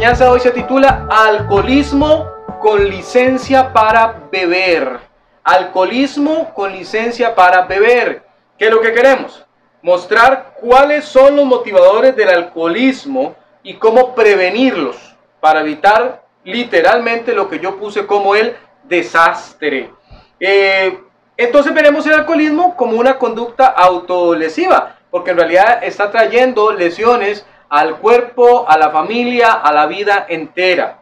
Enseñanza 0.00 0.24
de 0.24 0.30
hoy 0.30 0.40
se 0.40 0.50
titula 0.52 1.06
Alcoholismo 1.10 2.26
con 2.58 2.88
licencia 2.88 3.70
para 3.70 4.18
beber. 4.32 4.98
Alcoholismo 5.44 6.54
con 6.54 6.72
licencia 6.72 7.34
para 7.34 7.66
beber. 7.66 8.22
¿Qué 8.56 8.68
es 8.68 8.70
lo 8.70 8.80
que 8.80 8.94
queremos? 8.94 9.44
Mostrar 9.82 10.54
cuáles 10.58 11.04
son 11.04 11.36
los 11.36 11.44
motivadores 11.44 12.16
del 12.16 12.30
alcoholismo 12.30 13.36
y 13.62 13.74
cómo 13.74 14.14
prevenirlos 14.14 14.96
para 15.38 15.60
evitar 15.60 16.22
literalmente 16.44 17.34
lo 17.34 17.50
que 17.50 17.58
yo 17.58 17.76
puse 17.76 18.06
como 18.06 18.34
el 18.34 18.56
desastre. 18.84 19.92
Eh, 20.40 20.98
entonces 21.36 21.74
veremos 21.74 22.06
el 22.06 22.14
alcoholismo 22.14 22.74
como 22.74 22.96
una 22.96 23.18
conducta 23.18 23.66
autolesiva, 23.66 24.96
porque 25.10 25.32
en 25.32 25.36
realidad 25.36 25.84
está 25.84 26.10
trayendo 26.10 26.72
lesiones 26.72 27.44
al 27.70 27.98
cuerpo, 27.98 28.68
a 28.68 28.76
la 28.76 28.90
familia, 28.90 29.52
a 29.52 29.72
la 29.72 29.86
vida 29.86 30.26
entera. 30.28 30.98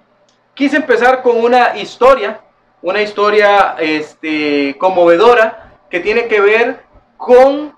Quise 0.54 0.76
empezar 0.76 1.22
con 1.22 1.42
una 1.42 1.76
historia, 1.78 2.40
una 2.82 3.00
historia 3.00 3.74
este, 3.78 4.76
conmovedora 4.78 5.72
que 5.90 6.00
tiene 6.00 6.28
que 6.28 6.40
ver 6.40 6.84
con 7.16 7.74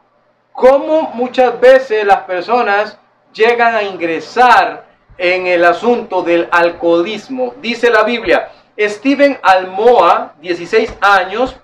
cómo 0.52 1.12
muchas 1.14 1.58
veces 1.60 2.04
las 2.04 2.22
personas 2.22 2.98
llegan 3.32 3.74
a 3.76 3.82
ingresar 3.82 4.84
en 5.16 5.46
el 5.46 5.64
asunto 5.64 6.22
del 6.22 6.48
alcoholismo. 6.50 7.54
Dice 7.60 7.90
la 7.90 8.02
Biblia, 8.02 8.50
Steven 8.76 9.38
Almoa, 9.42 10.34
16 10.40 10.96
años, 11.00 11.56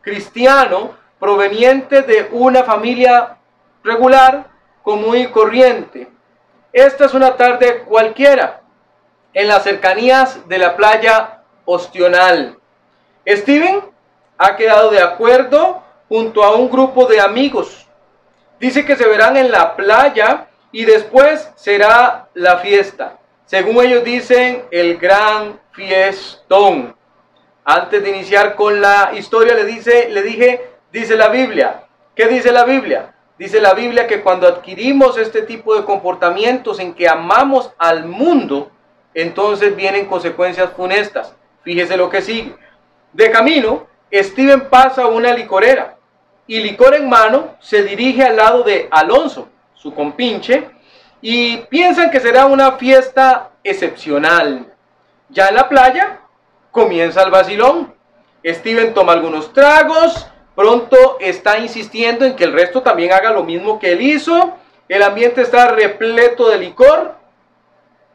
cristiano, 0.00 0.92
proveniente 1.18 2.00
de 2.02 2.28
una 2.32 2.64
familia 2.64 3.36
regular, 3.84 4.48
común 4.82 5.18
y 5.18 5.26
corriente. 5.26 6.08
Esta 6.72 7.06
es 7.06 7.14
una 7.14 7.36
tarde 7.36 7.82
cualquiera, 7.84 8.60
en 9.32 9.48
las 9.48 9.64
cercanías 9.64 10.48
de 10.48 10.58
la 10.58 10.76
playa 10.76 11.42
Ostional. 11.64 12.58
Steven 13.26 13.82
ha 14.38 14.56
quedado 14.56 14.90
de 14.90 15.00
acuerdo 15.00 15.82
junto 16.08 16.44
a 16.44 16.54
un 16.54 16.70
grupo 16.70 17.06
de 17.06 17.20
amigos. 17.20 17.86
Dice 18.58 18.84
que 18.84 18.96
se 18.96 19.06
verán 19.06 19.36
en 19.36 19.50
la 19.50 19.74
playa 19.74 20.48
y 20.70 20.84
después 20.84 21.50
será 21.56 22.28
la 22.34 22.58
fiesta. 22.58 23.18
Según 23.46 23.84
ellos 23.84 24.04
dicen, 24.04 24.64
el 24.70 24.96
gran 24.98 25.58
fiestón. 25.72 26.94
Antes 27.64 28.02
de 28.02 28.10
iniciar 28.10 28.54
con 28.54 28.80
la 28.80 29.10
historia 29.14 29.54
le 29.54 29.64
dice, 29.64 30.08
le 30.08 30.22
dije, 30.22 30.70
dice 30.92 31.16
la 31.16 31.28
Biblia. 31.28 31.84
¿Qué 32.14 32.26
dice 32.28 32.52
la 32.52 32.64
Biblia? 32.64 33.14
Dice 33.40 33.58
la 33.58 33.72
Biblia 33.72 34.06
que 34.06 34.20
cuando 34.20 34.46
adquirimos 34.46 35.16
este 35.16 35.40
tipo 35.40 35.74
de 35.74 35.86
comportamientos 35.86 36.78
en 36.78 36.92
que 36.92 37.08
amamos 37.08 37.70
al 37.78 38.04
mundo, 38.04 38.70
entonces 39.14 39.74
vienen 39.74 40.04
consecuencias 40.04 40.68
funestas. 40.76 41.34
Fíjese 41.62 41.96
lo 41.96 42.10
que 42.10 42.20
sigue. 42.20 42.54
De 43.14 43.30
camino, 43.30 43.86
Steven 44.12 44.68
pasa 44.68 45.06
una 45.06 45.32
licorera 45.32 45.96
y 46.46 46.60
licor 46.60 46.94
en 46.94 47.08
mano 47.08 47.54
se 47.60 47.82
dirige 47.82 48.22
al 48.24 48.36
lado 48.36 48.62
de 48.62 48.88
Alonso, 48.90 49.48
su 49.72 49.94
compinche, 49.94 50.68
y 51.22 51.56
piensan 51.70 52.10
que 52.10 52.20
será 52.20 52.44
una 52.44 52.72
fiesta 52.72 53.52
excepcional. 53.64 54.66
Ya 55.30 55.48
en 55.48 55.54
la 55.54 55.66
playa 55.66 56.20
comienza 56.70 57.22
el 57.22 57.30
vacilón. 57.30 57.94
Steven 58.44 58.92
toma 58.92 59.14
algunos 59.14 59.50
tragos, 59.54 60.29
pronto 60.60 61.16
está 61.20 61.58
insistiendo 61.58 62.26
en 62.26 62.36
que 62.36 62.44
el 62.44 62.52
resto 62.52 62.82
también 62.82 63.14
haga 63.14 63.30
lo 63.30 63.44
mismo 63.44 63.78
que 63.78 63.92
él 63.92 64.02
hizo. 64.02 64.58
El 64.90 65.02
ambiente 65.02 65.40
está 65.40 65.68
repleto 65.68 66.50
de 66.50 66.58
licor. 66.58 67.14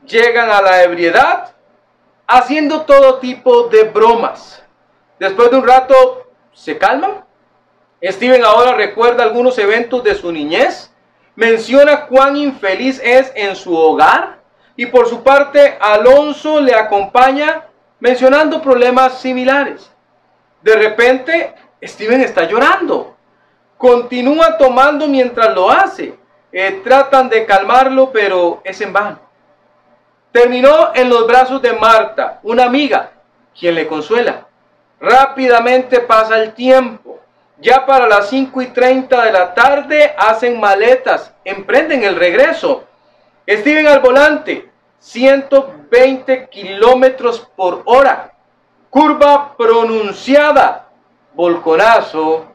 Llegan 0.05 0.51
a 0.51 0.61
la 0.61 0.83
ebriedad, 0.83 1.55
haciendo 2.27 2.81
todo 2.81 3.17
tipo 3.17 3.63
de 3.69 3.85
bromas. 3.85 4.63
Después 5.17 5.49
de 5.49 5.57
un 5.57 5.65
rato 5.65 6.27
se 6.53 6.77
calman. 6.77 7.25
Steven 8.03 8.45
ahora 8.45 8.75
recuerda 8.75 9.23
algunos 9.23 9.57
eventos 9.57 10.03
de 10.03 10.13
su 10.13 10.31
niñez 10.31 10.91
menciona 11.35 12.05
cuán 12.05 12.37
infeliz 12.37 13.01
es 13.03 13.31
en 13.33 13.55
su 13.55 13.75
hogar 13.75 14.37
y 14.75 14.85
por 14.85 15.09
su 15.09 15.23
parte 15.23 15.79
Alonso 15.81 16.61
le 16.61 16.75
acompaña 16.75 17.65
mencionando 17.99 18.61
problemas 18.61 19.19
similares. 19.19 19.91
De 20.61 20.75
repente, 20.75 21.55
Steven 21.85 22.21
está 22.21 22.43
llorando. 22.43 23.15
Continúa 23.77 24.57
tomando 24.57 25.07
mientras 25.07 25.53
lo 25.53 25.69
hace. 25.69 26.15
Eh, 26.51 26.81
tratan 26.83 27.29
de 27.29 27.45
calmarlo, 27.45 28.11
pero 28.11 28.61
es 28.63 28.79
en 28.81 28.93
vano. 28.93 29.19
Terminó 30.31 30.91
en 30.93 31.09
los 31.09 31.27
brazos 31.27 31.61
de 31.61 31.73
Marta, 31.73 32.39
una 32.43 32.65
amiga, 32.65 33.11
quien 33.57 33.75
le 33.75 33.87
consuela. 33.87 34.45
Rápidamente 34.99 35.99
pasa 36.01 36.41
el 36.41 36.53
tiempo. 36.53 37.19
Ya 37.57 37.85
para 37.85 38.07
las 38.07 38.29
5 38.29 38.61
y 38.61 38.67
30 38.67 39.23
de 39.23 39.31
la 39.31 39.53
tarde 39.53 40.13
hacen 40.17 40.59
maletas, 40.59 41.33
emprenden 41.43 42.03
el 42.03 42.15
regreso. 42.15 42.83
Steven 43.47 43.87
al 43.87 44.01
volante, 44.01 44.69
120 44.99 46.49
kilómetros 46.49 47.47
por 47.55 47.83
hora. 47.85 48.33
Curva 48.89 49.55
pronunciada, 49.55 50.84
volconazo 51.35 52.53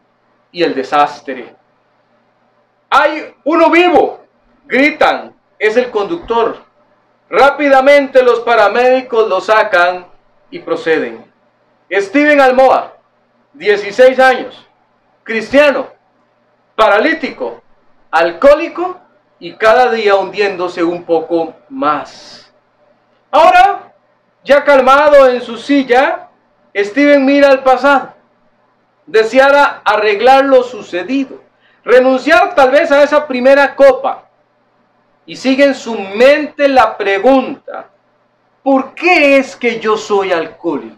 y 0.51 0.63
el 0.63 0.75
desastre. 0.75 1.55
Hay 2.89 3.35
uno 3.45 3.71
vivo, 3.71 4.25
gritan, 4.67 5.35
es 5.59 5.77
el 5.77 5.91
conductor. 5.91 6.65
Rápidamente 7.29 8.23
los 8.23 8.41
paramédicos 8.41 9.29
lo 9.29 9.41
sacan 9.41 10.07
y 10.51 10.59
proceden. 10.59 11.31
Steven 11.93 12.41
Almoa, 12.41 12.97
16 13.53 14.19
años 14.19 14.67
cristiano, 15.31 15.87
paralítico, 16.75 17.63
alcohólico 18.11 18.99
y 19.39 19.53
cada 19.55 19.91
día 19.93 20.17
hundiéndose 20.17 20.83
un 20.83 21.05
poco 21.05 21.55
más. 21.69 22.53
Ahora, 23.31 23.93
ya 24.43 24.65
calmado 24.65 25.29
en 25.29 25.41
su 25.41 25.57
silla, 25.57 26.29
Steven 26.75 27.25
mira 27.25 27.49
al 27.49 27.63
pasado. 27.63 28.15
Deseara 29.07 29.83
arreglar 29.85 30.45
lo 30.45 30.63
sucedido, 30.63 31.41
renunciar 31.85 32.55
tal 32.55 32.71
vez 32.71 32.91
a 32.93 33.03
esa 33.03 33.27
primera 33.27 33.75
copa. 33.75 34.29
Y 35.27 35.37
sigue 35.37 35.65
en 35.65 35.75
su 35.75 35.99
mente 35.99 36.69
la 36.69 36.97
pregunta, 36.97 37.89
¿por 38.63 38.95
qué 38.95 39.37
es 39.37 39.57
que 39.57 39.81
yo 39.81 39.97
soy 39.97 40.33
alcohólico? 40.33 40.97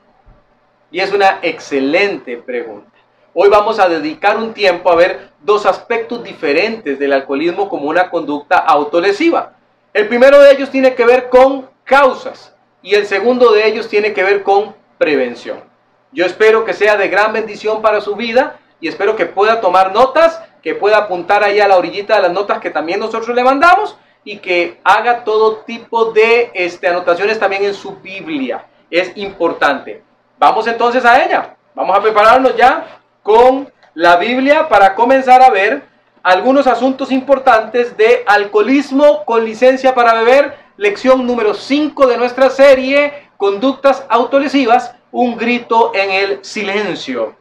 Y 0.90 1.00
es 1.00 1.12
una 1.12 1.38
excelente 1.42 2.36
pregunta. 2.36 2.90
Hoy 3.34 3.48
vamos 3.48 3.78
a 3.78 3.88
dedicar 3.88 4.36
un 4.36 4.52
tiempo 4.52 4.90
a 4.90 4.94
ver 4.94 5.30
dos 5.40 5.64
aspectos 5.64 6.22
diferentes 6.22 6.98
del 6.98 7.14
alcoholismo 7.14 7.68
como 7.68 7.88
una 7.88 8.10
conducta 8.10 8.58
autolesiva. 8.58 9.54
El 9.94 10.06
primero 10.06 10.38
de 10.38 10.52
ellos 10.52 10.70
tiene 10.70 10.94
que 10.94 11.06
ver 11.06 11.30
con 11.30 11.68
causas 11.84 12.54
y 12.82 12.94
el 12.94 13.06
segundo 13.06 13.52
de 13.52 13.66
ellos 13.66 13.88
tiene 13.88 14.12
que 14.12 14.22
ver 14.22 14.42
con 14.42 14.74
prevención. 14.98 15.71
Yo 16.12 16.26
espero 16.26 16.64
que 16.64 16.74
sea 16.74 16.96
de 16.96 17.08
gran 17.08 17.32
bendición 17.32 17.80
para 17.80 18.00
su 18.00 18.14
vida 18.14 18.58
y 18.80 18.88
espero 18.88 19.16
que 19.16 19.26
pueda 19.26 19.60
tomar 19.60 19.92
notas, 19.92 20.42
que 20.62 20.74
pueda 20.74 20.98
apuntar 20.98 21.42
ahí 21.42 21.58
a 21.58 21.68
la 21.68 21.78
orillita 21.78 22.16
de 22.16 22.22
las 22.22 22.32
notas 22.32 22.60
que 22.60 22.70
también 22.70 23.00
nosotros 23.00 23.34
le 23.34 23.42
mandamos 23.42 23.96
y 24.24 24.38
que 24.38 24.78
haga 24.84 25.24
todo 25.24 25.58
tipo 25.58 26.12
de 26.12 26.50
este, 26.54 26.88
anotaciones 26.88 27.38
también 27.38 27.64
en 27.64 27.74
su 27.74 27.96
Biblia. 27.96 28.66
Es 28.90 29.16
importante. 29.16 30.02
Vamos 30.38 30.66
entonces 30.66 31.04
a 31.04 31.24
ella. 31.24 31.56
Vamos 31.74 31.96
a 31.96 32.02
prepararnos 32.02 32.54
ya 32.56 33.00
con 33.22 33.72
la 33.94 34.16
Biblia 34.16 34.68
para 34.68 34.94
comenzar 34.94 35.42
a 35.42 35.50
ver 35.50 35.82
algunos 36.22 36.66
asuntos 36.66 37.10
importantes 37.10 37.96
de 37.96 38.22
alcoholismo 38.26 39.24
con 39.24 39.44
licencia 39.44 39.94
para 39.94 40.14
beber, 40.14 40.56
lección 40.76 41.26
número 41.26 41.54
5 41.54 42.06
de 42.06 42.16
nuestra 42.16 42.50
serie, 42.50 43.28
conductas 43.36 44.04
autolesivas, 44.08 44.94
un 45.12 45.36
grito 45.36 45.92
en 45.94 46.10
el 46.10 46.44
silencio. 46.44 47.36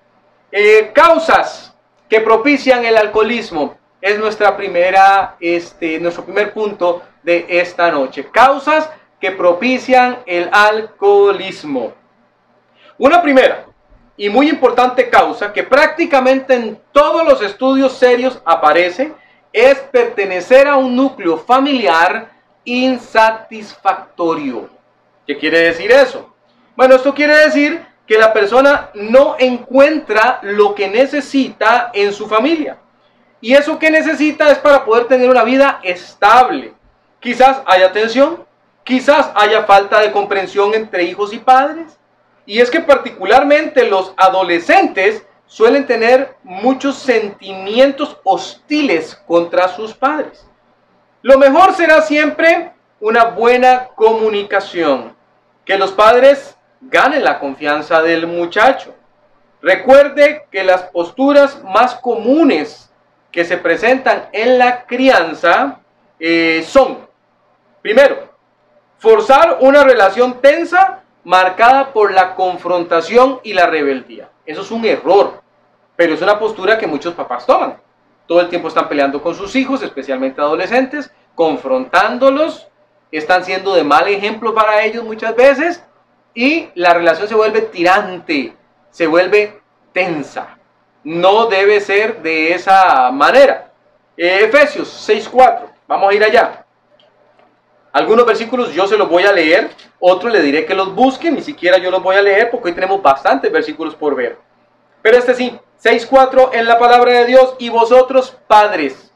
Eh, 0.51 0.91
causas 0.93 1.73
que 2.07 2.19
propician 2.19 2.85
el 2.85 2.97
alcoholismo 2.97 3.77
es 4.01 4.19
nuestra 4.19 4.55
primera, 4.55 5.37
este, 5.39 5.99
nuestro 5.99 6.25
primer 6.25 6.53
punto 6.53 7.01
de 7.23 7.45
esta 7.47 7.89
noche. 7.89 8.27
Causas 8.31 8.89
que 9.19 9.31
propician 9.31 10.19
el 10.25 10.49
alcoholismo. 10.51 11.93
Una 12.97 13.21
primera, 13.21 13.65
y 14.17 14.29
muy 14.29 14.49
importante 14.49 15.09
causa 15.09 15.53
que 15.53 15.63
prácticamente 15.63 16.53
en 16.53 16.77
todos 16.91 17.25
los 17.25 17.41
estudios 17.41 17.97
serios 17.97 18.41
aparece 18.45 19.13
es 19.53 19.79
pertenecer 19.79 20.67
a 20.67 20.75
un 20.75 20.93
núcleo 20.95 21.37
familiar 21.37 22.29
insatisfactorio. 22.63 24.69
¿Qué 25.25 25.35
quiere 25.37 25.61
decir 25.61 25.91
eso? 25.91 26.30
Bueno, 26.81 26.95
esto 26.95 27.13
quiere 27.13 27.37
decir 27.37 27.85
que 28.07 28.17
la 28.17 28.33
persona 28.33 28.89
no 28.95 29.35
encuentra 29.37 30.39
lo 30.41 30.73
que 30.73 30.87
necesita 30.87 31.91
en 31.93 32.11
su 32.11 32.27
familia. 32.27 32.79
Y 33.39 33.53
eso 33.53 33.77
que 33.77 33.91
necesita 33.91 34.49
es 34.49 34.57
para 34.57 34.83
poder 34.83 35.05
tener 35.05 35.29
una 35.29 35.43
vida 35.43 35.79
estable. 35.83 36.73
Quizás 37.19 37.61
hay 37.67 37.83
atención, 37.83 38.47
Quizás 38.83 39.29
haya 39.35 39.65
falta 39.65 39.99
de 39.99 40.11
comprensión 40.11 40.73
entre 40.73 41.03
hijos 41.03 41.31
y 41.33 41.37
padres. 41.37 41.99
Y 42.47 42.59
es 42.59 42.71
que 42.71 42.79
particularmente 42.79 43.85
los 43.85 44.15
adolescentes 44.17 45.23
suelen 45.45 45.85
tener 45.85 46.35
muchos 46.41 46.95
sentimientos 46.95 48.17
hostiles 48.23 49.21
contra 49.27 49.67
sus 49.67 49.93
padres. 49.93 50.49
Lo 51.21 51.37
mejor 51.37 51.75
será 51.75 52.01
siempre 52.01 52.71
una 52.99 53.25
buena 53.25 53.89
comunicación, 53.95 55.15
que 55.63 55.77
los 55.77 55.91
padres 55.91 56.57
ganen 56.81 57.23
la 57.23 57.39
confianza 57.39 58.01
del 58.01 58.27
muchacho. 58.27 58.95
Recuerde 59.61 60.47
que 60.51 60.63
las 60.63 60.83
posturas 60.83 61.63
más 61.63 61.95
comunes 61.95 62.91
que 63.31 63.45
se 63.45 63.57
presentan 63.57 64.27
en 64.33 64.57
la 64.57 64.85
crianza 64.85 65.79
eh, 66.19 66.65
son, 66.67 67.07
primero, 67.81 68.29
forzar 68.97 69.57
una 69.61 69.83
relación 69.83 70.41
tensa 70.41 71.03
marcada 71.23 71.93
por 71.93 72.11
la 72.11 72.35
confrontación 72.35 73.39
y 73.43 73.53
la 73.53 73.67
rebeldía. 73.67 74.29
Eso 74.45 74.61
es 74.61 74.71
un 74.71 74.83
error, 74.85 75.41
pero 75.95 76.15
es 76.15 76.21
una 76.21 76.39
postura 76.39 76.77
que 76.77 76.87
muchos 76.87 77.13
papás 77.13 77.45
toman. 77.45 77.77
Todo 78.25 78.41
el 78.41 78.49
tiempo 78.49 78.67
están 78.67 78.89
peleando 78.89 79.21
con 79.21 79.35
sus 79.35 79.55
hijos, 79.55 79.83
especialmente 79.83 80.41
adolescentes, 80.41 81.11
confrontándolos, 81.35 82.67
están 83.11 83.43
siendo 83.43 83.75
de 83.75 83.83
mal 83.83 84.07
ejemplo 84.07 84.55
para 84.55 84.83
ellos 84.83 85.03
muchas 85.03 85.35
veces 85.35 85.83
y 86.33 86.69
la 86.75 86.93
relación 86.93 87.27
se 87.27 87.35
vuelve 87.35 87.61
tirante, 87.61 88.53
se 88.89 89.07
vuelve 89.07 89.61
tensa. 89.93 90.57
No 91.03 91.47
debe 91.47 91.79
ser 91.79 92.21
de 92.21 92.53
esa 92.53 93.11
manera. 93.11 93.71
Efesios 94.15 95.09
6.4, 95.09 95.61
vamos 95.87 96.11
a 96.11 96.13
ir 96.13 96.23
allá. 96.23 96.65
Algunos 97.93 98.25
versículos 98.25 98.73
yo 98.73 98.87
se 98.87 98.97
los 98.97 99.09
voy 99.09 99.23
a 99.23 99.33
leer, 99.33 99.71
otros 99.99 100.31
le 100.31 100.41
diré 100.41 100.65
que 100.65 100.73
los 100.73 100.95
busquen, 100.95 101.35
ni 101.35 101.41
siquiera 101.41 101.77
yo 101.77 101.91
los 101.91 102.01
voy 102.01 102.15
a 102.15 102.21
leer 102.21 102.49
porque 102.49 102.69
hoy 102.69 102.73
tenemos 102.73 103.01
bastantes 103.01 103.51
versículos 103.51 103.95
por 103.95 104.15
ver. 104.15 104.37
Pero 105.01 105.17
este 105.17 105.33
sí, 105.35 105.59
6.4 105.83 106.51
en 106.53 106.65
la 106.67 106.79
palabra 106.79 107.11
de 107.13 107.25
Dios 107.25 107.55
y 107.59 107.69
vosotros 107.69 108.37
padres, 108.47 109.11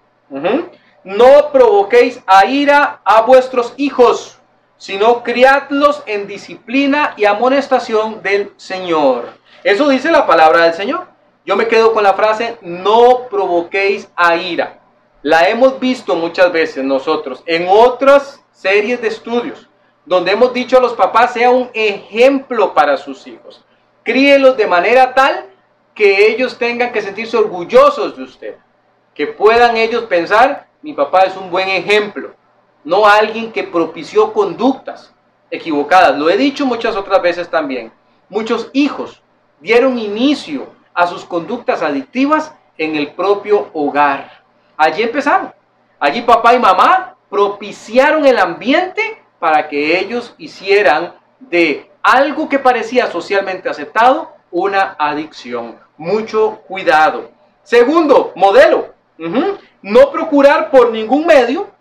no 1.04 1.52
provoquéis 1.52 2.22
a 2.26 2.46
ira 2.48 3.00
a 3.06 3.22
vuestros 3.22 3.74
hijos, 3.78 4.35
sino 4.78 5.24
criadlos 5.24 6.04
en 6.06 6.28
disciplina 6.28 7.14
y 7.18 7.26
amonestación 7.26 8.22
del 8.22 8.52
Señor. 8.58 9.30
Eso 9.64 9.90
dice 9.90 10.12
la 10.12 10.28
palabra 10.28 10.64
del 10.64 10.74
Señor. 10.74 11.08
Yo 11.46 11.56
me 11.56 11.68
quedo 11.68 11.94
con 11.94 12.04
la 12.04 12.14
frase, 12.14 12.58
no 12.62 13.28
provoquéis 13.30 14.10
a 14.16 14.36
ira. 14.36 14.80
La 15.22 15.48
hemos 15.50 15.80
visto 15.80 16.16
muchas 16.16 16.52
veces 16.52 16.84
nosotros 16.84 17.44
en 17.46 17.68
otras 17.70 18.44
series 18.52 19.02
de 19.02 19.08
estudios, 19.08 19.68
donde 20.06 20.32
hemos 20.32 20.54
dicho 20.54 20.78
a 20.78 20.82
los 20.82 20.94
papás, 20.94 21.34
sea 21.34 21.50
un 21.50 21.70
ejemplo 21.74 22.74
para 22.74 22.98
sus 22.98 23.26
hijos. 23.28 23.64
Críelos 24.04 24.56
de 24.58 24.68
manera 24.68 25.14
tal 25.14 25.46
que 25.96 26.28
ellos 26.28 26.58
tengan 26.58 26.92
que 26.92 27.02
sentirse 27.02 27.38
orgullosos 27.38 28.18
de 28.18 28.24
usted. 28.24 28.56
Que 29.16 29.28
puedan 29.28 29.78
ellos 29.78 30.04
pensar, 30.04 30.68
mi 30.82 30.94
papá 30.94 31.22
es 31.22 31.36
un 31.38 31.50
buen 31.50 31.70
ejemplo, 31.70 32.36
no 32.86 33.06
alguien 33.06 33.52
que 33.52 33.64
propició 33.64 34.32
conductas 34.32 35.12
equivocadas. 35.52 36.18
Lo 36.18 36.30
he 36.30 36.38
dicho 36.38 36.66
muchas 36.66 36.96
otras 36.96 37.22
veces 37.22 37.50
también. 37.50 37.92
Muchos 38.30 38.70
hijos 38.74 39.22
dieron 39.60 39.98
inicio 39.98 40.68
a 40.94 41.08
sus 41.08 41.26
conductas 41.26 41.82
adictivas 41.82 42.54
en 42.78 42.96
el 42.96 43.12
propio 43.14 43.70
hogar. 43.74 44.44
Allí 44.78 45.04
empezaron. 45.04 45.54
Allí 46.00 46.22
papá 46.22 46.54
y 46.54 46.60
mamá 46.60 47.16
propiciaron 47.30 48.26
el 48.26 48.38
ambiente 48.38 49.22
para 49.40 49.68
que 49.68 50.00
ellos 50.00 50.34
hicieran 50.38 51.16
de 51.40 51.90
algo 52.04 52.48
que 52.48 52.60
parecía 52.60 53.08
socialmente 53.08 53.68
aceptado 53.68 54.32
una 54.52 54.96
adicción. 55.00 55.78
Mucho 55.98 56.62
cuidado. 56.68 57.32
Segundo, 57.64 58.32
modelo. 58.36 58.94
No 59.82 60.12
procurar 60.12 60.70
por 60.70 60.92
ningún 60.92 61.26
medio 61.26 61.75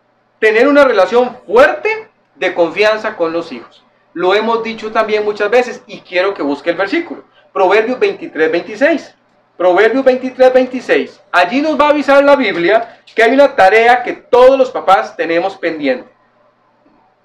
tener 0.44 0.69
una 0.69 0.85
relación 0.85 1.38
fuerte 1.46 2.11
de 2.35 2.52
confianza 2.52 3.17
con 3.17 3.32
los 3.32 3.50
hijos. 3.50 3.82
Lo 4.12 4.35
hemos 4.35 4.62
dicho 4.62 4.93
también 4.93 5.25
muchas 5.25 5.49
veces 5.49 5.82
y 5.87 6.00
quiero 6.00 6.35
que 6.35 6.43
busque 6.43 6.69
el 6.69 6.76
versículo. 6.76 7.25
Proverbios 7.50 7.99
23, 7.99 8.52
26. 8.52 9.14
Proverbios 9.56 10.05
23, 10.05 10.52
26. 10.52 11.23
Allí 11.32 11.62
nos 11.62 11.81
va 11.81 11.87
a 11.87 11.91
avisar 11.93 12.23
la 12.23 12.37
Biblia 12.37 13.00
que 13.14 13.23
hay 13.23 13.32
una 13.32 13.56
tarea 13.56 14.02
que 14.02 14.12
todos 14.12 14.58
los 14.58 14.70
papás 14.70 15.17
tenemos 15.17 15.56
pendiente. 15.56 16.11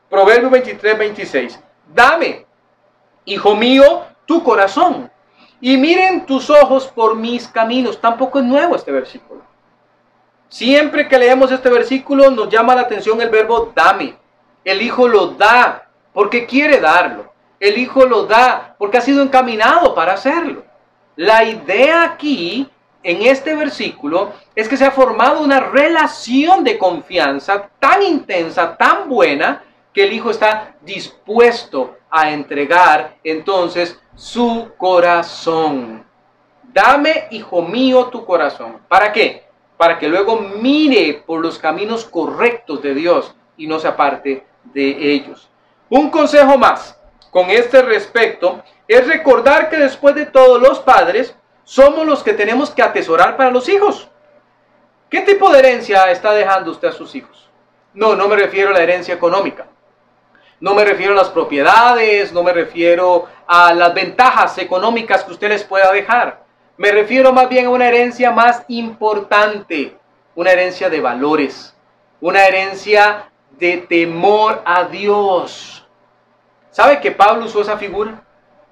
Proverbios 0.10 0.50
23, 0.50 0.98
26. 0.98 1.60
Dame, 1.94 2.46
hijo 3.26 3.54
mío, 3.54 4.06
tu 4.26 4.42
corazón 4.42 5.12
y 5.60 5.76
miren 5.76 6.26
tus 6.26 6.50
ojos 6.50 6.88
por 6.88 7.18
mis 7.18 7.50
caminos. 7.50 8.00
Tampoco 8.00 8.40
es 8.40 8.46
nuevo 8.46 8.78
este 8.78 8.94
versículo. 8.94 9.49
Siempre 10.50 11.08
que 11.08 11.18
leemos 11.18 11.52
este 11.52 11.70
versículo 11.70 12.30
nos 12.32 12.50
llama 12.50 12.76
la 12.76 12.82
atención 12.82 13.22
el 13.22 13.30
verbo 13.30 13.72
dame. 13.74 14.16
El 14.66 14.82
hijo 14.82 15.08
lo 15.08 15.28
da 15.28 15.90
porque 16.14 16.46
quiere 16.46 16.80
darlo. 16.80 17.30
El 17.60 17.78
Hijo 17.78 18.06
lo 18.06 18.26
da 18.26 18.76
porque 18.78 18.98
ha 18.98 19.02
sido 19.02 19.22
encaminado 19.22 19.94
para 19.94 20.14
hacerlo. 20.14 20.64
La 21.16 21.44
idea 21.44 22.04
aquí, 22.04 22.70
en 23.04 23.22
este 23.24 23.56
versículo, 23.56 24.32
es 24.56 24.70
que 24.70 24.78
se 24.78 24.86
ha 24.86 24.92
formado 24.92 25.42
una 25.42 25.60
relación 25.60 26.64
de 26.64 26.78
confianza 26.78 27.70
tan 27.80 28.02
intensa, 28.02 28.78
tan 28.78 29.10
buena, 29.10 29.64
que 29.94 30.04
el 30.06 30.14
Hijo 30.14 30.30
está 30.30 30.76
dispuesto 30.82 31.98
a 32.10 32.32
entregar 32.32 33.16
entonces 33.24 34.00
su 34.16 34.72
corazón. 34.78 36.06
Dame, 36.72 37.28
hijo 37.32 37.62
mío, 37.64 38.06
tu 38.06 38.24
corazón. 38.24 38.80
¿Para 38.88 39.12
qué? 39.12 39.49
Para 39.80 39.98
que 39.98 40.10
luego 40.10 40.42
mire 40.42 41.24
por 41.26 41.40
los 41.40 41.58
caminos 41.58 42.04
correctos 42.04 42.82
de 42.82 42.94
Dios 42.94 43.34
y 43.56 43.66
no 43.66 43.80
se 43.80 43.88
aparte 43.88 44.46
de 44.66 44.90
ellos. 45.14 45.50
Un 45.90 46.10
consejo 46.10 46.58
más 46.58 47.00
con 47.32 47.50
este 47.50 47.82
respecto 47.82 48.62
es 48.90 49.08
recordar 49.08 49.70
que 49.70 49.78
después 49.78 50.16
de 50.16 50.26
todos 50.26 50.62
los 50.62 50.80
padres 50.80 51.34
somos 51.64 52.06
los 52.06 52.24
que 52.24 52.34
tenemos 52.34 52.72
que 52.72 52.82
atesorar 52.82 53.38
para 53.38 53.52
los 53.52 53.70
hijos. 53.70 54.10
¿Qué 55.10 55.22
tipo 55.22 55.50
de 55.50 55.60
herencia 55.60 56.12
está 56.12 56.34
dejando 56.34 56.72
usted 56.72 56.90
a 56.90 56.92
sus 56.92 57.16
hijos? 57.16 57.50
No, 57.94 58.18
no 58.18 58.28
me 58.28 58.36
refiero 58.36 58.72
a 58.72 58.74
la 58.74 58.84
herencia 58.84 59.14
económica. 59.14 59.66
No 60.60 60.74
me 60.74 60.84
refiero 60.84 61.14
a 61.14 61.16
las 61.16 61.30
propiedades, 61.30 62.34
no 62.34 62.44
me 62.44 62.52
refiero 62.52 63.28
a 63.48 63.74
las 63.74 63.94
ventajas 63.94 64.58
económicas 64.58 65.24
que 65.24 65.32
usted 65.32 65.48
les 65.48 65.64
pueda 65.64 65.90
dejar. 65.94 66.49
Me 66.80 66.92
refiero 66.92 67.32
más 67.34 67.50
bien 67.50 67.66
a 67.66 67.70
una 67.70 67.90
herencia 67.90 68.32
más 68.32 68.64
importante, 68.70 69.98
una 70.34 70.52
herencia 70.52 70.90
de 70.90 71.02
valores, 71.02 71.76
una 72.22 72.46
herencia 72.46 73.30
de 73.60 73.78
temor 73.78 74.62
a 74.66 74.86
Dios 74.86 75.86
¿Sabe 76.72 77.02
que 77.02 77.12
Pablo 77.12 77.48
usó 77.48 77.60
esa 77.60 77.76
figura? 77.76 78.24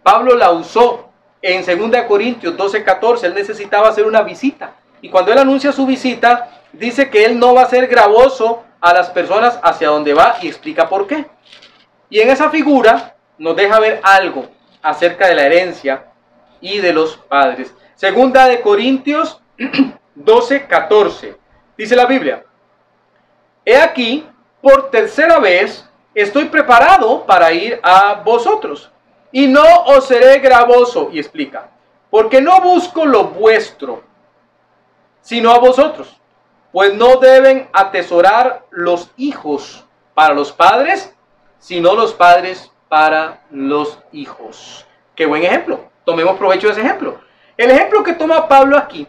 Pablo 0.01 0.33
la 0.37 0.51
usó 0.51 1.09
en 1.41 1.65
2 1.65 2.03
Corintios 2.03 2.55
12:14. 2.55 3.25
Él 3.25 3.33
necesitaba 3.33 3.89
hacer 3.89 4.05
una 4.05 4.21
visita. 4.21 4.75
Y 5.01 5.09
cuando 5.09 5.33
él 5.33 5.39
anuncia 5.39 5.73
su 5.73 5.85
visita, 5.85 6.61
dice 6.71 7.09
que 7.09 7.25
él 7.25 7.37
no 7.37 7.53
va 7.53 7.63
a 7.63 7.69
ser 7.69 7.87
gravoso 7.87 8.63
a 8.79 8.93
las 8.93 9.09
personas 9.09 9.59
hacia 9.61 9.89
donde 9.89 10.13
va 10.13 10.37
y 10.41 10.47
explica 10.47 10.87
por 10.87 11.05
qué. 11.05 11.25
Y 12.09 12.21
en 12.21 12.29
esa 12.29 12.49
figura 12.49 13.17
nos 13.37 13.57
deja 13.57 13.77
ver 13.77 13.99
algo 14.03 14.45
acerca 14.81 15.27
de 15.27 15.35
la 15.35 15.43
herencia 15.43 16.05
y 16.61 16.77
de 16.77 16.93
los 16.93 17.17
padres. 17.17 17.73
Segunda 17.97 18.45
de 18.45 18.61
Corintios 18.61 19.41
12:14. 20.15 21.35
Dice 21.75 21.95
la 21.95 22.05
Biblia, 22.05 22.45
he 23.65 23.75
aquí, 23.75 24.23
por 24.61 24.91
tercera 24.91 25.39
vez 25.39 25.89
estoy 26.13 26.45
preparado 26.45 27.25
para 27.25 27.51
ir 27.51 27.79
a 27.81 28.21
vosotros. 28.23 28.91
Y 29.31 29.47
no 29.47 29.63
os 29.85 30.05
seré 30.05 30.37
gravoso, 30.37 31.09
y 31.11 31.17
explica, 31.17 31.71
porque 32.11 32.39
no 32.39 32.61
busco 32.61 33.03
lo 33.03 33.25
vuestro, 33.25 34.03
sino 35.21 35.51
a 35.51 35.57
vosotros. 35.57 36.21
Pues 36.71 36.93
no 36.93 37.15
deben 37.15 37.67
atesorar 37.73 38.63
los 38.69 39.09
hijos 39.17 39.83
para 40.13 40.35
los 40.35 40.51
padres, 40.51 41.15
sino 41.57 41.95
los 41.95 42.13
padres 42.13 42.71
para 42.89 43.41
los 43.49 43.97
hijos. 44.11 44.85
Qué 45.15 45.25
buen 45.25 45.43
ejemplo. 45.43 45.79
Tomemos 46.05 46.37
provecho 46.37 46.67
de 46.67 46.73
ese 46.73 46.81
ejemplo. 46.81 47.26
El 47.57 47.71
ejemplo 47.71 48.03
que 48.03 48.13
toma 48.13 48.47
Pablo 48.47 48.77
aquí 48.77 49.07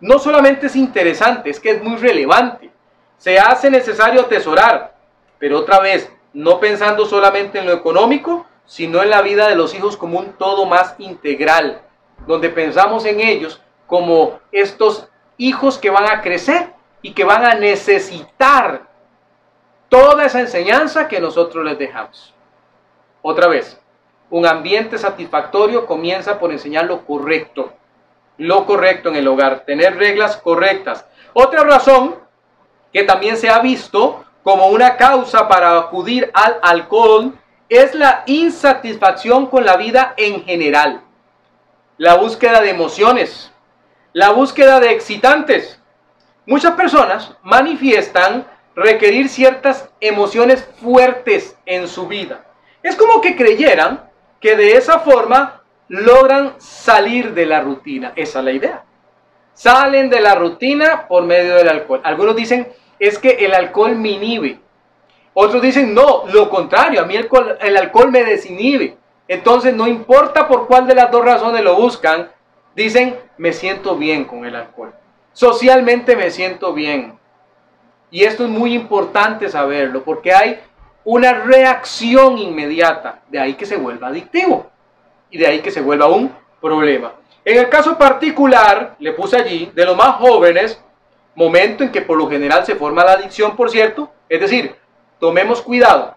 no 0.00 0.18
solamente 0.18 0.66
es 0.66 0.76
interesante, 0.76 1.50
es 1.50 1.60
que 1.60 1.72
es 1.72 1.82
muy 1.82 1.96
relevante. 1.96 2.70
Se 3.18 3.38
hace 3.38 3.70
necesario 3.70 4.22
atesorar, 4.22 4.94
pero 5.38 5.58
otra 5.58 5.78
vez, 5.80 6.10
no 6.32 6.58
pensando 6.58 7.04
solamente 7.04 7.58
en 7.58 7.66
lo 7.66 7.74
económico, 7.74 8.46
sino 8.64 9.02
en 9.02 9.10
la 9.10 9.20
vida 9.20 9.48
de 9.48 9.56
los 9.56 9.74
hijos 9.74 9.98
como 9.98 10.18
un 10.18 10.32
todo 10.32 10.64
más 10.64 10.94
integral, 10.98 11.82
donde 12.26 12.48
pensamos 12.48 13.04
en 13.04 13.20
ellos 13.20 13.60
como 13.86 14.38
estos 14.52 15.08
hijos 15.36 15.76
que 15.76 15.90
van 15.90 16.06
a 16.06 16.22
crecer 16.22 16.72
y 17.02 17.12
que 17.12 17.24
van 17.24 17.44
a 17.44 17.54
necesitar 17.54 18.88
toda 19.90 20.24
esa 20.24 20.40
enseñanza 20.40 21.08
que 21.08 21.20
nosotros 21.20 21.64
les 21.64 21.78
dejamos. 21.78 22.32
Otra 23.20 23.48
vez, 23.48 23.78
un 24.30 24.46
ambiente 24.46 24.96
satisfactorio 24.96 25.84
comienza 25.84 26.38
por 26.38 26.52
enseñar 26.52 26.86
lo 26.86 27.04
correcto, 27.04 27.72
lo 28.40 28.64
correcto 28.64 29.10
en 29.10 29.16
el 29.16 29.28
hogar, 29.28 29.64
tener 29.66 29.98
reglas 29.98 30.38
correctas. 30.38 31.04
Otra 31.34 31.62
razón 31.62 32.16
que 32.90 33.04
también 33.04 33.36
se 33.36 33.50
ha 33.50 33.58
visto 33.58 34.24
como 34.42 34.68
una 34.68 34.96
causa 34.96 35.46
para 35.46 35.76
acudir 35.76 36.30
al 36.32 36.58
alcohol 36.62 37.38
es 37.68 37.94
la 37.94 38.22
insatisfacción 38.24 39.46
con 39.46 39.66
la 39.66 39.76
vida 39.76 40.14
en 40.16 40.42
general, 40.42 41.02
la 41.98 42.14
búsqueda 42.14 42.62
de 42.62 42.70
emociones, 42.70 43.52
la 44.14 44.30
búsqueda 44.30 44.80
de 44.80 44.90
excitantes. 44.92 45.78
Muchas 46.46 46.72
personas 46.72 47.36
manifiestan 47.42 48.46
requerir 48.74 49.28
ciertas 49.28 49.90
emociones 50.00 50.66
fuertes 50.80 51.58
en 51.66 51.86
su 51.86 52.08
vida. 52.08 52.46
Es 52.82 52.96
como 52.96 53.20
que 53.20 53.36
creyeran 53.36 54.10
que 54.40 54.56
de 54.56 54.78
esa 54.78 55.00
forma 55.00 55.59
logran 55.90 56.54
salir 56.58 57.34
de 57.34 57.46
la 57.46 57.60
rutina. 57.60 58.12
Esa 58.14 58.38
es 58.38 58.44
la 58.44 58.52
idea. 58.52 58.84
Salen 59.54 60.08
de 60.08 60.20
la 60.20 60.36
rutina 60.36 61.08
por 61.08 61.24
medio 61.24 61.56
del 61.56 61.68
alcohol. 61.68 62.00
Algunos 62.04 62.36
dicen, 62.36 62.68
es 62.98 63.18
que 63.18 63.30
el 63.30 63.52
alcohol 63.52 63.96
me 63.96 64.10
inhibe. 64.10 64.60
Otros 65.34 65.60
dicen, 65.60 65.92
no, 65.92 66.26
lo 66.32 66.48
contrario, 66.48 67.02
a 67.02 67.06
mí 67.06 67.16
el, 67.16 67.28
el 67.60 67.76
alcohol 67.76 68.12
me 68.12 68.24
desinhibe. 68.24 68.96
Entonces, 69.26 69.74
no 69.74 69.88
importa 69.88 70.46
por 70.46 70.68
cuál 70.68 70.86
de 70.86 70.94
las 70.94 71.10
dos 71.10 71.24
razones 71.24 71.62
lo 71.64 71.74
buscan, 71.74 72.30
dicen, 72.76 73.18
me 73.36 73.52
siento 73.52 73.96
bien 73.96 74.24
con 74.24 74.44
el 74.44 74.54
alcohol. 74.54 74.94
Socialmente 75.32 76.14
me 76.14 76.30
siento 76.30 76.72
bien. 76.72 77.18
Y 78.12 78.24
esto 78.24 78.44
es 78.44 78.50
muy 78.50 78.74
importante 78.74 79.48
saberlo, 79.48 80.04
porque 80.04 80.32
hay 80.32 80.60
una 81.04 81.32
reacción 81.32 82.38
inmediata, 82.38 83.22
de 83.28 83.40
ahí 83.40 83.54
que 83.54 83.66
se 83.66 83.76
vuelva 83.76 84.08
adictivo 84.08 84.69
y 85.30 85.38
de 85.38 85.46
ahí 85.46 85.60
que 85.60 85.70
se 85.70 85.80
vuelva 85.80 86.06
un 86.06 86.34
problema. 86.60 87.12
En 87.44 87.58
el 87.58 87.68
caso 87.68 87.96
particular, 87.96 88.96
le 88.98 89.12
puse 89.12 89.36
allí, 89.36 89.70
de 89.74 89.84
los 89.84 89.96
más 89.96 90.16
jóvenes, 90.16 90.82
momento 91.34 91.84
en 91.84 91.92
que 91.92 92.02
por 92.02 92.18
lo 92.18 92.28
general 92.28 92.64
se 92.66 92.74
forma 92.74 93.04
la 93.04 93.12
adicción, 93.12 93.56
por 93.56 93.70
cierto, 93.70 94.10
es 94.28 94.40
decir, 94.40 94.74
tomemos 95.18 95.62
cuidado, 95.62 96.16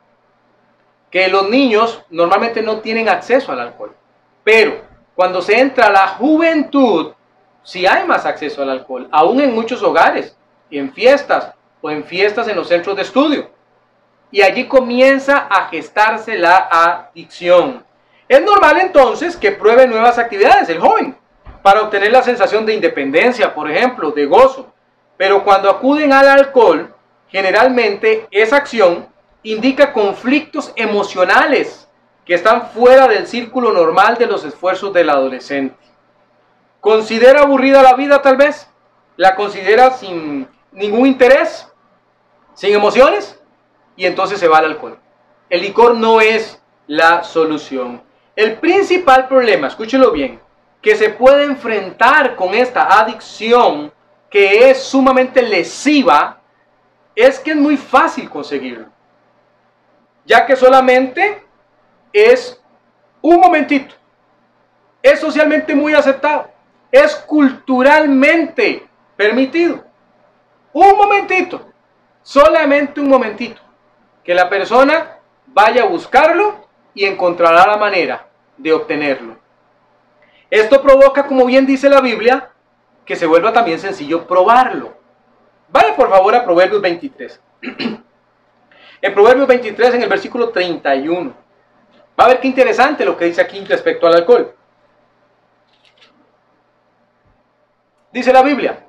que 1.10 1.28
los 1.28 1.50
niños 1.50 2.04
normalmente 2.10 2.62
no 2.62 2.80
tienen 2.80 3.08
acceso 3.08 3.52
al 3.52 3.60
alcohol, 3.60 3.96
pero 4.44 4.82
cuando 5.16 5.42
se 5.42 5.60
entra 5.60 5.88
a 5.88 5.92
la 5.92 6.08
juventud, 6.08 7.14
sí 7.64 7.86
hay 7.86 8.06
más 8.06 8.26
acceso 8.26 8.62
al 8.62 8.70
alcohol, 8.70 9.08
aún 9.12 9.40
en 9.40 9.54
muchos 9.54 9.82
hogares, 9.84 10.36
y 10.70 10.80
en 10.80 10.92
fiestas, 10.92 11.54
o 11.82 11.92
en 11.92 12.04
fiestas 12.04 12.48
en 12.48 12.56
los 12.56 12.68
centros 12.68 12.96
de 12.96 13.04
estudio 13.04 13.54
y 14.34 14.42
allí 14.42 14.66
comienza 14.68 15.48
a 15.48 15.68
gestarse 15.68 16.40
la 16.40 16.68
adicción. 16.72 17.86
Es 18.28 18.42
normal 18.42 18.80
entonces 18.80 19.38
que 19.38 19.52
pruebe 19.52 19.88
nuevas 19.88 20.18
actividades 20.18 20.70
el 20.70 20.80
joven 20.80 21.18
para 21.62 21.82
obtener 21.82 22.12
la 22.12 22.24
sensación 22.24 22.66
de 22.66 22.74
independencia, 22.74 23.54
por 23.54 23.70
ejemplo, 23.70 24.12
de 24.12 24.26
gozo. 24.26 24.72
Pero 25.18 25.44
cuando 25.44 25.70
acuden 25.70 26.12
al 26.12 26.28
alcohol, 26.28 26.94
generalmente 27.28 28.28
esa 28.32 28.58
acción 28.58 29.08
indica 29.44 29.94
conflictos 29.94 30.72
emocionales 30.76 31.88
que 32.26 32.34
están 32.34 32.70
fuera 32.70 33.08
del 33.08 33.28
círculo 33.28 33.72
normal 33.72 34.18
de 34.18 34.28
los 34.28 34.44
esfuerzos 34.46 34.94
del 34.94 35.10
adolescente. 35.10 35.78
¿Considera 36.80 37.42
aburrida 37.42 37.82
la 37.82 37.94
vida 37.94 38.22
tal 38.22 38.38
vez? 38.38 38.68
¿La 39.16 39.36
considera 39.36 39.92
sin 39.92 40.48
ningún 40.72 41.08
interés? 41.08 41.68
¿Sin 42.54 42.74
emociones? 42.74 43.40
y 43.96 44.06
entonces 44.06 44.40
se 44.40 44.48
va 44.48 44.60
al 44.60 44.66
alcohol. 44.66 44.98
El 45.50 45.62
licor 45.62 45.96
no 45.96 46.22
es 46.22 46.62
la 46.88 47.24
solución. 47.24 48.02
El 48.36 48.58
principal 48.58 49.28
problema, 49.28 49.68
escúchelo 49.68 50.12
bien, 50.12 50.40
que 50.82 50.96
se 50.96 51.10
puede 51.10 51.46
enfrentar 51.46 52.36
con 52.36 52.54
esta 52.54 53.00
adicción 53.00 53.92
que 54.30 54.70
es 54.70 54.82
sumamente 54.82 55.42
lesiva, 55.44 56.42
es 57.16 57.40
que 57.40 57.52
es 57.52 57.58
muy 57.58 57.78
fácil 57.78 58.30
conseguirlo. 58.30 58.88
Ya 60.26 60.46
que 60.46 60.56
solamente 60.56 61.44
es 62.12 62.60
un 63.22 63.40
momentito. 63.40 63.94
Es 65.02 65.20
socialmente 65.20 65.76
muy 65.76 65.94
aceptado. 65.94 66.50
Es 66.92 67.16
culturalmente 67.16 68.88
permitido. 69.16 69.84
Un 70.72 70.98
momentito. 70.98 71.70
Solamente 72.24 73.00
un 73.00 73.10
momentito 73.10 73.62
que 74.24 74.34
la 74.34 74.50
persona 74.50 75.20
vaya 75.48 75.84
a 75.84 75.88
buscarlo 75.88 76.63
y 76.94 77.06
encontrará 77.06 77.66
la 77.68 77.78
manera 77.78 78.28
de 78.58 78.74
obtenerlo. 78.74 79.38
Esto 80.50 80.82
provoca, 80.82 81.26
como 81.26 81.46
bien 81.46 81.66
dice 81.66 81.90
la 81.90 82.02
Biblia, 82.02 82.50
que 83.06 83.16
se 83.16 83.26
vuelva 83.26 83.52
también 83.52 83.80
sencillo 83.80 84.28
probarlo. 84.28 84.94
Vaya 85.70 85.96
por 85.96 86.10
favor 86.10 86.36
a 86.36 86.44
Proverbios 86.44 86.82
23. 86.82 87.42
en 89.02 89.14
Proverbios 89.14 89.48
23, 89.48 89.96
en 89.96 90.04
el 90.04 90.10
versículo 90.10 90.50
31. 90.50 91.34
Va 92.20 92.26
a 92.26 92.28
ver 92.28 92.40
qué 92.40 92.48
interesante 92.48 93.04
lo 93.04 93.18
que 93.18 93.26
dice 93.26 93.42
aquí 93.42 93.66
respecto 93.66 94.06
al 94.06 94.16
alcohol. 94.16 94.54
Dice 98.12 98.32
la 98.32 98.44
Biblia, 98.44 98.86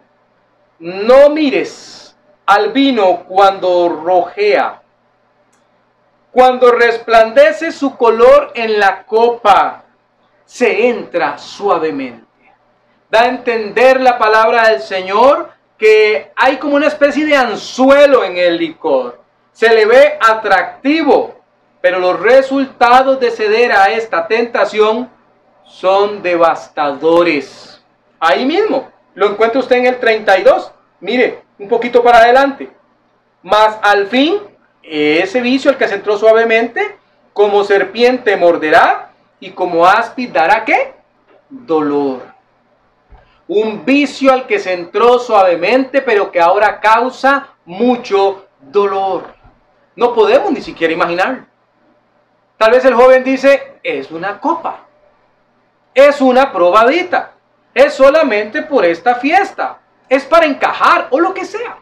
no 0.81 1.31
mires 1.31 2.15
al 2.45 2.73
vino 2.73 3.25
cuando 3.25 3.89
rojea 3.89 4.83
cuando 6.35 6.73
resplandece 6.73 7.71
su 7.71 7.97
color 7.97 8.51
en 8.57 8.81
la 8.81 9.05
copa, 9.05 9.85
se 10.45 10.89
entra 10.89 11.39
suavemente. 11.39 12.27
Da 13.09 13.23
a 13.23 13.29
entender 13.29 14.01
la 14.01 14.19
palabra 14.19 14.71
del 14.71 14.81
Señor 14.81 15.53
que 15.79 16.33
hay 16.35 16.57
como 16.57 16.75
una 16.75 16.89
especie 16.89 17.25
de 17.25 17.37
anzuelo 17.37 18.25
en 18.25 18.37
el 18.37 18.57
licor. 18.57 19.21
Se 19.53 19.73
le 19.73 19.87
ve 19.87 20.19
atractivo, 20.21 21.41
pero 21.81 22.01
los 22.01 22.19
resultados 22.19 23.21
de 23.21 23.31
ceder 23.31 23.71
a 23.71 23.93
esta 23.93 24.27
tentación 24.27 25.09
son 25.63 26.21
devastadores. 26.21 27.81
Ahí 28.19 28.45
mismo, 28.45 28.91
lo 29.15 29.29
encuentra 29.31 29.61
usted 29.61 29.77
en 29.77 29.87
el 29.87 30.01
32. 30.01 30.73
Mire, 30.99 31.45
un 31.61 31.69
poquito 31.69 32.03
para 32.03 32.19
adelante. 32.19 32.69
Mas 33.41 33.79
al 33.83 34.09
fin 34.09 34.41
ese 34.87 35.41
vicio 35.41 35.71
al 35.71 35.79
que 35.79 35.89
se 35.89 35.95
entró 35.95 36.17
suavemente, 36.17 36.99
como 37.33 37.65
serpiente 37.65 38.37
morderá 38.37 39.11
y 39.41 39.51
como 39.51 39.87
áspid 39.87 40.31
dará 40.31 40.65
qué? 40.65 40.95
Dolor. 41.49 42.23
Un 43.47 43.85
vicio 43.85 44.33
al 44.33 44.47
que 44.47 44.59
se 44.59 44.73
entró 44.73 45.19
suavemente, 45.19 46.01
pero 46.01 46.31
que 46.31 46.41
ahora 46.41 46.81
causa 46.81 47.49
mucho 47.65 48.47
dolor. 48.61 49.35
No 49.97 50.15
podemos 50.15 50.51
ni 50.53 50.63
siquiera 50.63 50.93
imaginar. 50.93 51.47
Tal 52.57 52.71
vez 52.71 52.85
el 52.85 52.95
joven 52.95 53.25
dice, 53.25 53.79
es 53.83 54.11
una 54.11 54.41
copa. 54.41 54.81
Es 55.93 56.21
una 56.21 56.53
probadita. 56.53 57.33
Es 57.75 57.95
solamente 57.95 58.63
por 58.63 58.85
esta 58.85 59.17
fiesta. 59.17 59.79
Es 60.09 60.25
para 60.25 60.47
encajar 60.47 61.09
o 61.11 61.21
lo 61.21 61.35
que 61.35 61.45
sea. 61.45 61.79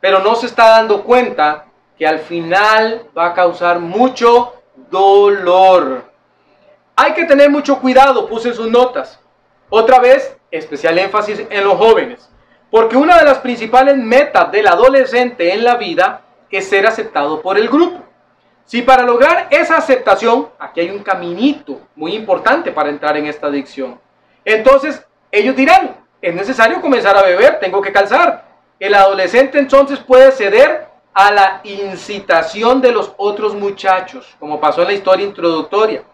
Pero 0.00 0.20
no 0.20 0.34
se 0.34 0.46
está 0.46 0.68
dando 0.68 1.04
cuenta 1.04 1.65
que 1.98 2.06
al 2.06 2.18
final 2.20 3.08
va 3.16 3.26
a 3.26 3.34
causar 3.34 3.78
mucho 3.78 4.54
dolor. 4.90 6.04
Hay 6.94 7.12
que 7.12 7.24
tener 7.24 7.50
mucho 7.50 7.78
cuidado, 7.80 8.28
puse 8.28 8.52
sus 8.52 8.70
notas. 8.70 9.20
Otra 9.68 9.98
vez, 9.98 10.36
especial 10.50 10.98
énfasis 10.98 11.42
en 11.50 11.64
los 11.64 11.76
jóvenes, 11.76 12.28
porque 12.70 12.96
una 12.96 13.18
de 13.18 13.24
las 13.24 13.38
principales 13.38 13.96
metas 13.96 14.50
del 14.52 14.66
adolescente 14.66 15.52
en 15.52 15.64
la 15.64 15.76
vida 15.76 16.22
es 16.50 16.68
ser 16.68 16.86
aceptado 16.86 17.42
por 17.42 17.58
el 17.58 17.68
grupo. 17.68 18.02
Si 18.64 18.82
para 18.82 19.02
lograr 19.02 19.48
esa 19.50 19.76
aceptación, 19.76 20.48
aquí 20.58 20.80
hay 20.80 20.90
un 20.90 21.02
caminito 21.02 21.80
muy 21.94 22.14
importante 22.14 22.72
para 22.72 22.88
entrar 22.88 23.16
en 23.16 23.26
esta 23.26 23.46
adicción, 23.46 24.00
entonces 24.44 25.04
ellos 25.30 25.54
dirán, 25.54 25.96
es 26.22 26.34
necesario 26.34 26.80
comenzar 26.80 27.16
a 27.16 27.22
beber, 27.22 27.58
tengo 27.60 27.82
que 27.82 27.92
calzar. 27.92 28.44
El 28.78 28.94
adolescente 28.94 29.58
entonces 29.58 29.98
puede 29.98 30.32
ceder 30.32 30.86
a 31.16 31.30
la 31.30 31.60
incitación 31.64 32.82
de 32.82 32.92
los 32.92 33.14
otros 33.16 33.54
muchachos, 33.54 34.36
como 34.38 34.60
pasó 34.60 34.82
en 34.82 34.88
la 34.88 34.92
historia 34.92 35.24
introductoria. 35.24 36.04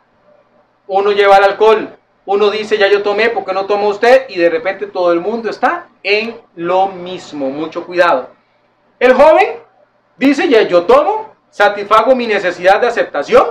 Uno 0.87 1.11
lleva 1.11 1.39
el 1.39 1.45
alcohol, 1.45 1.99
uno 2.25 2.51
dice 2.51 2.79
ya 2.79 2.87
yo 2.87 3.03
tomé, 3.03 3.29
porque 3.31 3.53
no 3.53 3.67
toma 3.67 3.89
usted? 3.89 4.27
Y 4.29 4.39
de 4.39 4.49
repente 4.49 4.87
todo 4.87 5.13
el 5.13 5.19
mundo 5.19 5.51
está 5.51 5.89
en 6.05 6.41
lo 6.55 6.87
mismo. 6.87 7.51
Mucho 7.51 7.85
cuidado. 7.85 8.31
El 9.01 9.15
joven 9.15 9.57
dice 10.17 10.49
ya 10.49 10.63
yo 10.63 10.85
tomo, 10.85 11.35
satisfago 11.51 12.15
mi 12.15 12.29
necesidad 12.29 12.81
de 12.81 12.87
aceptación 12.87 13.45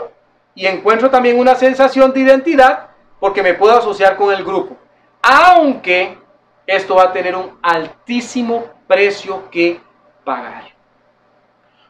y 0.55 0.67
encuentro 0.67 1.09
también 1.09 1.37
una 1.37 1.55
sensación 1.55 2.13
de 2.13 2.21
identidad 2.21 2.91
porque 3.19 3.43
me 3.43 3.55
puedo 3.55 3.77
asociar 3.77 4.15
con 4.15 4.33
el 4.33 4.45
grupo. 4.45 4.77
Aunque 5.21 6.17
esto 6.65 6.95
va 6.95 7.03
a 7.03 7.11
tener 7.11 7.35
un 7.35 7.59
altísimo 7.61 8.63
precio 8.87 9.49
que 9.51 9.81
pagar. 10.23 10.80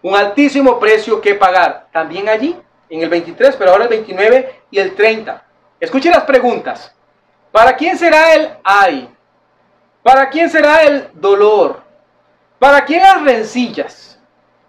Un 0.01 0.15
altísimo 0.15 0.79
precio 0.79 1.21
que 1.21 1.35
pagar. 1.35 1.87
También 1.91 2.27
allí, 2.29 2.57
en 2.89 3.01
el 3.01 3.09
23, 3.09 3.55
pero 3.55 3.71
ahora 3.71 3.83
el 3.83 3.89
29 3.89 4.61
y 4.71 4.79
el 4.79 4.95
30. 4.95 5.43
Escuche 5.79 6.09
las 6.09 6.23
preguntas. 6.23 6.93
¿Para 7.51 7.75
quién 7.75 7.97
será 7.97 8.33
el 8.33 8.49
ay? 8.63 9.09
¿Para 10.03 10.29
quién 10.29 10.49
será 10.49 10.83
el 10.83 11.09
dolor? 11.13 11.81
¿Para 12.57 12.85
quién 12.85 13.01
las 13.01 13.21
rencillas? 13.21 14.19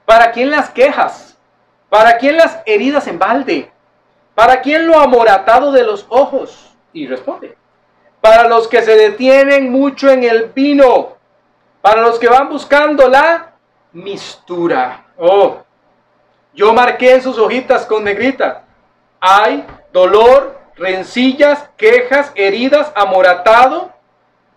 ¿Para 0.04 0.32
quién 0.32 0.50
las 0.50 0.70
quejas? 0.70 1.36
¿Para 1.88 2.18
quién 2.18 2.36
las 2.36 2.60
heridas 2.66 3.06
en 3.06 3.18
balde? 3.18 3.70
¿Para 4.34 4.60
quién 4.60 4.86
lo 4.86 4.98
amoratado 4.98 5.72
de 5.72 5.84
los 5.84 6.06
ojos? 6.08 6.74
Y 6.92 7.06
responde. 7.06 7.56
Para 8.20 8.48
los 8.48 8.68
que 8.68 8.82
se 8.82 8.96
detienen 8.96 9.70
mucho 9.70 10.10
en 10.10 10.24
el 10.24 10.46
vino. 10.46 11.16
Para 11.80 12.00
los 12.02 12.18
que 12.18 12.28
van 12.28 12.48
buscando 12.48 13.08
la 13.08 13.51
mistura. 13.92 15.06
Oh, 15.16 15.58
yo 16.54 16.72
marqué 16.72 17.14
en 17.14 17.22
sus 17.22 17.38
hojitas 17.38 17.86
con 17.86 18.04
negrita. 18.04 18.64
Hay 19.20 19.64
dolor, 19.92 20.58
rencillas, 20.76 21.68
quejas, 21.76 22.32
heridas, 22.34 22.92
amoratado. 22.94 23.90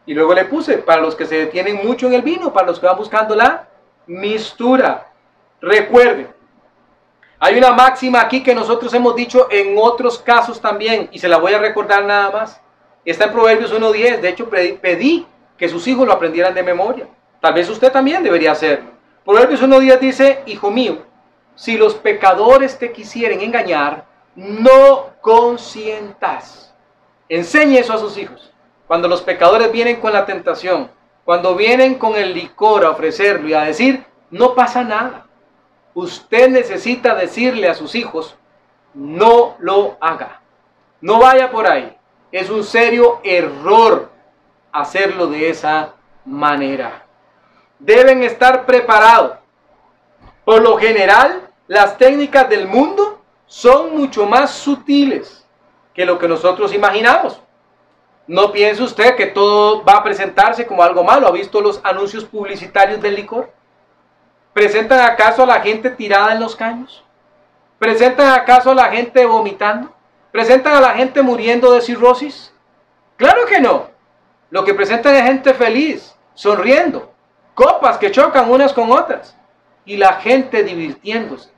Y 0.05 0.13
luego 0.13 0.33
le 0.33 0.45
puse, 0.45 0.77
para 0.77 1.01
los 1.01 1.15
que 1.15 1.25
se 1.25 1.37
detienen 1.37 1.85
mucho 1.85 2.07
en 2.07 2.13
el 2.13 2.21
vino, 2.21 2.53
para 2.53 2.67
los 2.67 2.79
que 2.79 2.85
van 2.85 2.97
buscando 2.97 3.35
la 3.35 3.67
mistura. 4.07 5.07
Recuerden, 5.61 6.27
hay 7.39 7.57
una 7.57 7.71
máxima 7.71 8.21
aquí 8.21 8.43
que 8.43 8.53
nosotros 8.53 8.93
hemos 8.93 9.15
dicho 9.15 9.47
en 9.49 9.75
otros 9.77 10.19
casos 10.19 10.61
también, 10.61 11.09
y 11.11 11.19
se 11.19 11.27
la 11.27 11.37
voy 11.37 11.53
a 11.53 11.59
recordar 11.59 12.05
nada 12.05 12.29
más. 12.29 12.61
Está 13.03 13.25
en 13.25 13.33
Proverbios 13.33 13.73
1.10, 13.73 14.19
de 14.19 14.29
hecho 14.29 14.49
pedí 14.49 15.27
que 15.57 15.69
sus 15.69 15.87
hijos 15.87 16.05
lo 16.07 16.13
aprendieran 16.13 16.53
de 16.53 16.63
memoria. 16.63 17.07
Tal 17.39 17.53
vez 17.53 17.69
usted 17.69 17.91
también 17.91 18.23
debería 18.23 18.51
hacerlo. 18.51 18.94
Proverbios 19.25 19.63
1.10 19.63 19.99
dice, 19.99 20.43
hijo 20.45 20.69
mío, 20.69 20.99
si 21.55 21.77
los 21.77 21.95
pecadores 21.95 22.77
te 22.77 22.91
quisieren 22.91 23.41
engañar, 23.41 24.05
no 24.35 25.07
consientas. 25.19 26.75
Enseñe 27.27 27.79
eso 27.79 27.93
a 27.93 27.97
sus 27.97 28.17
hijos. 28.19 28.53
Cuando 28.85 29.07
los 29.07 29.23
pecadores 29.23 29.71
vienen 29.71 29.99
con 29.99 30.13
la 30.13 30.27
tentación, 30.27 30.91
cuando 31.23 31.55
vienen 31.55 31.95
con 31.95 32.15
el 32.15 32.35
licor 32.35 32.85
a 32.85 32.91
ofrecerlo 32.91 33.47
y 33.47 33.55
a 33.55 33.61
decir, 33.61 34.05
no 34.29 34.53
pasa 34.53 34.83
nada. 34.83 35.25
Usted 35.95 36.49
necesita 36.49 37.15
decirle 37.15 37.67
a 37.67 37.73
sus 37.73 37.95
hijos, 37.95 38.37
no 38.93 39.55
lo 39.57 39.97
haga. 40.01 40.41
No 41.01 41.17
vaya 41.19 41.49
por 41.49 41.65
ahí. 41.65 41.97
Es 42.31 42.51
un 42.51 42.63
serio 42.63 43.21
error 43.23 44.11
hacerlo 44.71 45.25
de 45.27 45.49
esa 45.49 45.93
manera. 46.25 47.04
Deben 47.79 48.23
estar 48.23 48.65
preparados. 48.65 49.37
Por 50.43 50.61
lo 50.61 50.77
general, 50.77 51.49
las 51.67 51.97
técnicas 51.97 52.47
del 52.49 52.67
mundo 52.67 53.21
son 53.45 53.95
mucho 53.95 54.25
más 54.25 54.51
sutiles 54.51 55.45
que 55.93 56.05
lo 56.05 56.19
que 56.19 56.27
nosotros 56.27 56.73
imaginamos. 56.73 57.41
No 58.27 58.51
piense 58.51 58.81
usted 58.81 59.15
que 59.15 59.27
todo 59.27 59.83
va 59.83 59.93
a 59.93 60.03
presentarse 60.03 60.65
como 60.65 60.83
algo 60.83 61.03
malo. 61.03 61.27
¿Ha 61.27 61.31
visto 61.31 61.61
los 61.61 61.79
anuncios 61.83 62.25
publicitarios 62.25 63.01
del 63.01 63.15
licor? 63.15 63.51
¿Presentan 64.53 64.99
acaso 65.01 65.43
a 65.43 65.45
la 65.45 65.61
gente 65.61 65.89
tirada 65.89 66.31
en 66.33 66.39
los 66.39 66.55
caños? 66.55 67.03
¿Presentan 67.77 68.33
acaso 68.33 68.71
a 68.71 68.75
la 68.75 68.85
gente 68.85 69.25
vomitando? 69.25 69.93
¿Presentan 70.31 70.75
a 70.75 70.81
la 70.81 70.93
gente 70.93 71.21
muriendo 71.21 71.73
de 71.73 71.81
cirrosis? 71.81 72.53
Claro 73.17 73.45
que 73.45 73.59
no. 73.59 73.89
Lo 74.49 74.63
que 74.63 74.73
presentan 74.73 75.15
es 75.15 75.23
gente 75.23 75.53
feliz, 75.53 76.15
sonriendo, 76.33 77.13
copas 77.55 77.97
que 77.97 78.11
chocan 78.11 78.51
unas 78.51 78.71
con 78.73 78.91
otras 78.91 79.35
y 79.85 79.97
la 79.97 80.13
gente 80.13 80.63
divirtiéndose. 80.63 81.49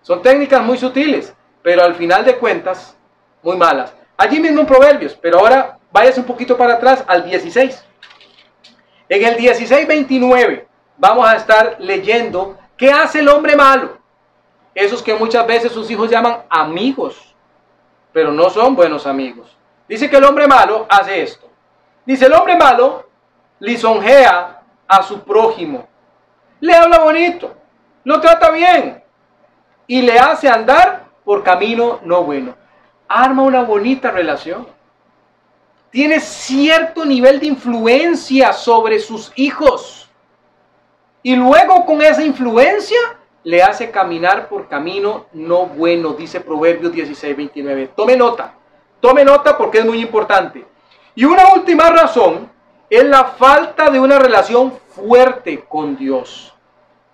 Son 0.00 0.22
técnicas 0.22 0.64
muy 0.64 0.78
sutiles, 0.78 1.34
pero 1.62 1.82
al 1.82 1.94
final 1.94 2.24
de 2.24 2.36
cuentas, 2.36 2.96
muy 3.42 3.56
malas. 3.56 3.92
Allí 4.16 4.40
mismo 4.40 4.60
en 4.60 4.66
Proverbios, 4.66 5.14
pero 5.20 5.40
ahora 5.40 5.78
váyase 5.90 6.20
un 6.20 6.26
poquito 6.26 6.56
para 6.56 6.74
atrás 6.74 7.04
al 7.06 7.24
16. 7.24 7.84
En 9.08 9.24
el 9.24 9.36
16-29 9.36 10.64
vamos 10.96 11.28
a 11.28 11.36
estar 11.36 11.76
leyendo 11.78 12.56
qué 12.76 12.90
hace 12.90 13.18
el 13.18 13.28
hombre 13.28 13.56
malo. 13.56 13.98
Esos 14.74 15.02
que 15.02 15.14
muchas 15.14 15.46
veces 15.46 15.72
sus 15.72 15.90
hijos 15.90 16.10
llaman 16.10 16.44
amigos, 16.48 17.34
pero 18.12 18.32
no 18.32 18.48
son 18.48 18.74
buenos 18.74 19.06
amigos. 19.06 19.56
Dice 19.88 20.08
que 20.08 20.16
el 20.16 20.24
hombre 20.24 20.46
malo 20.46 20.86
hace 20.88 21.22
esto. 21.22 21.50
Dice, 22.06 22.26
el 22.26 22.32
hombre 22.32 22.56
malo 22.56 23.08
lisonjea 23.60 24.61
a 24.92 25.02
su 25.02 25.20
prójimo. 25.20 25.88
Le 26.60 26.74
habla 26.74 26.98
bonito, 26.98 27.54
lo 28.04 28.20
trata 28.20 28.50
bien, 28.50 29.02
y 29.86 30.02
le 30.02 30.18
hace 30.18 30.50
andar 30.50 31.06
por 31.24 31.42
camino 31.42 32.00
no 32.04 32.24
bueno. 32.24 32.54
Arma 33.08 33.42
una 33.42 33.62
bonita 33.62 34.10
relación. 34.10 34.66
Tiene 35.90 36.20
cierto 36.20 37.06
nivel 37.06 37.40
de 37.40 37.46
influencia 37.46 38.52
sobre 38.52 38.98
sus 38.98 39.32
hijos. 39.36 40.10
Y 41.22 41.36
luego 41.36 41.86
con 41.86 42.02
esa 42.02 42.22
influencia 42.22 42.98
le 43.44 43.62
hace 43.62 43.90
caminar 43.90 44.46
por 44.48 44.68
camino 44.68 45.26
no 45.32 45.66
bueno, 45.66 46.12
dice 46.12 46.40
Proverbios 46.40 46.92
16, 46.92 47.34
29. 47.34 47.92
Tome 47.96 48.14
nota, 48.14 48.54
tome 49.00 49.24
nota 49.24 49.56
porque 49.56 49.78
es 49.78 49.86
muy 49.86 50.00
importante. 50.00 50.66
Y 51.14 51.24
una 51.24 51.54
última 51.54 51.88
razón 51.88 52.51
es 52.92 53.04
la 53.04 53.24
falta 53.24 53.88
de 53.88 53.98
una 53.98 54.18
relación 54.18 54.78
fuerte 54.94 55.64
con 55.66 55.96
Dios. 55.96 56.52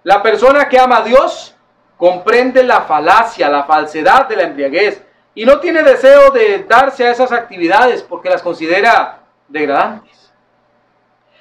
La 0.03 0.21
persona 0.21 0.69
que 0.69 0.77
ama 0.77 0.97
a 0.97 1.05
Dios 1.05 1.55
comprende 1.97 2.65
la 2.65 2.81
falacia, 2.81 3.49
la 3.49 3.63
falsedad 3.63 4.27
de 4.27 4.35
la 4.35 4.43
embriaguez 4.43 5.01
y 5.37 5.45
no 5.45 5.61
tiene 5.61 5.85
deseo 5.85 6.33
de 6.33 6.65
darse 6.65 7.07
a 7.07 7.13
esas 7.13 7.31
actividades 7.31 8.03
porque 8.03 8.29
las 8.29 8.43
considera 8.43 9.21
degradantes. 9.47 10.33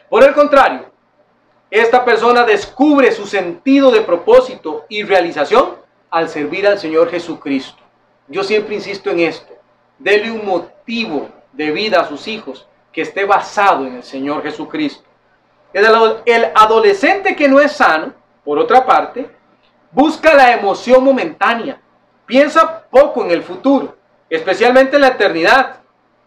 Por 0.08 0.24
el 0.24 0.36
contrario, 0.36 0.86
esta 1.72 2.06
persona 2.06 2.44
descubre 2.44 3.12
su 3.14 3.26
sentido 3.26 3.90
de 3.90 4.02
propósito 4.02 4.86
y 4.88 5.02
realización 5.02 5.78
al 6.12 6.30
servir 6.30 6.68
al 6.68 6.78
Señor 6.78 7.10
Jesucristo. 7.10 7.82
Yo 8.28 8.44
siempre 8.44 8.76
insisto 8.76 9.10
en 9.10 9.22
esto. 9.22 9.52
Dele 9.98 10.30
un 10.30 10.46
motivo 10.46 11.28
de 11.54 11.72
vida 11.72 12.02
a 12.02 12.08
sus 12.08 12.28
hijos 12.28 12.68
que 12.98 13.04
esté 13.04 13.26
basado 13.26 13.86
en 13.86 13.98
el 13.98 14.04
Señor 14.04 14.42
Jesucristo. 14.42 15.08
El 15.72 16.46
adolescente 16.56 17.36
que 17.36 17.48
no 17.48 17.60
es 17.60 17.74
sano, 17.74 18.12
por 18.44 18.58
otra 18.58 18.84
parte, 18.88 19.30
Busca 19.92 20.34
la 20.34 20.54
emoción 20.54 21.04
momentánea. 21.04 21.80
Piensa 22.26 22.84
poco 22.90 23.24
en 23.24 23.32
el 23.32 23.42
futuro, 23.42 23.96
especialmente 24.30 24.96
en 24.96 25.02
la 25.02 25.10
eternidad. 25.10 25.80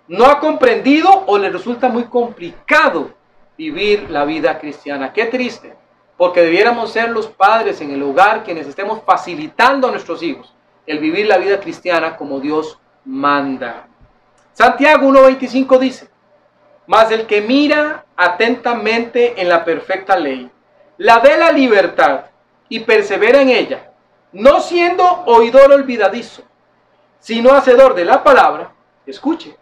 No 0.09 0.25
ha 0.27 0.41
comprendido 0.41 1.25
o 1.27 1.39
le 1.39 1.51
resulta 1.51 1.89
muy 1.89 2.05
complicado 2.05 3.13
vivir 3.57 4.09
la 4.11 4.25
vida 4.25 4.59
cristiana. 4.59 5.13
Qué 5.13 5.27
triste, 5.27 5.75
porque 6.17 6.43
debiéramos 6.43 6.93
ser 6.93 7.11
los 7.11 7.27
padres 7.27 7.81
en 7.81 7.91
el 7.91 8.03
hogar 8.03 8.43
quienes 8.43 8.67
estemos 8.67 9.03
facilitando 9.05 9.89
a 9.89 9.91
nuestros 9.91 10.23
hijos 10.23 10.55
el 10.87 10.99
vivir 10.99 11.27
la 11.27 11.39
vida 11.39 11.61
cristiana 11.61 12.17
como 12.17 12.41
Dios 12.41 12.79
manda. 13.05 13.87
Santiago 14.53 15.07
1.25 15.09 15.79
dice, 15.79 16.10
mas 16.91 17.13
el 17.13 17.29
que 17.29 17.41
mira 17.41 18.05
atentamente 18.17 19.41
en 19.41 19.49
la 19.49 19.65
perfecta 19.65 20.17
ley, 20.17 20.51
la 20.99 21.21
de 21.21 21.37
la 21.37 21.53
libertad, 21.53 22.23
y 22.69 22.81
persevera 22.81 23.41
en 23.41 23.51
ella, 23.51 23.93
no 24.33 24.59
siendo 24.59 25.05
oidor 25.27 25.71
olvidadizo, 25.71 26.43
sino 27.21 27.55
hacedor 27.55 27.95
de 27.95 28.05
la 28.05 28.25
palabra, 28.25 28.73
escuche, 29.07 29.57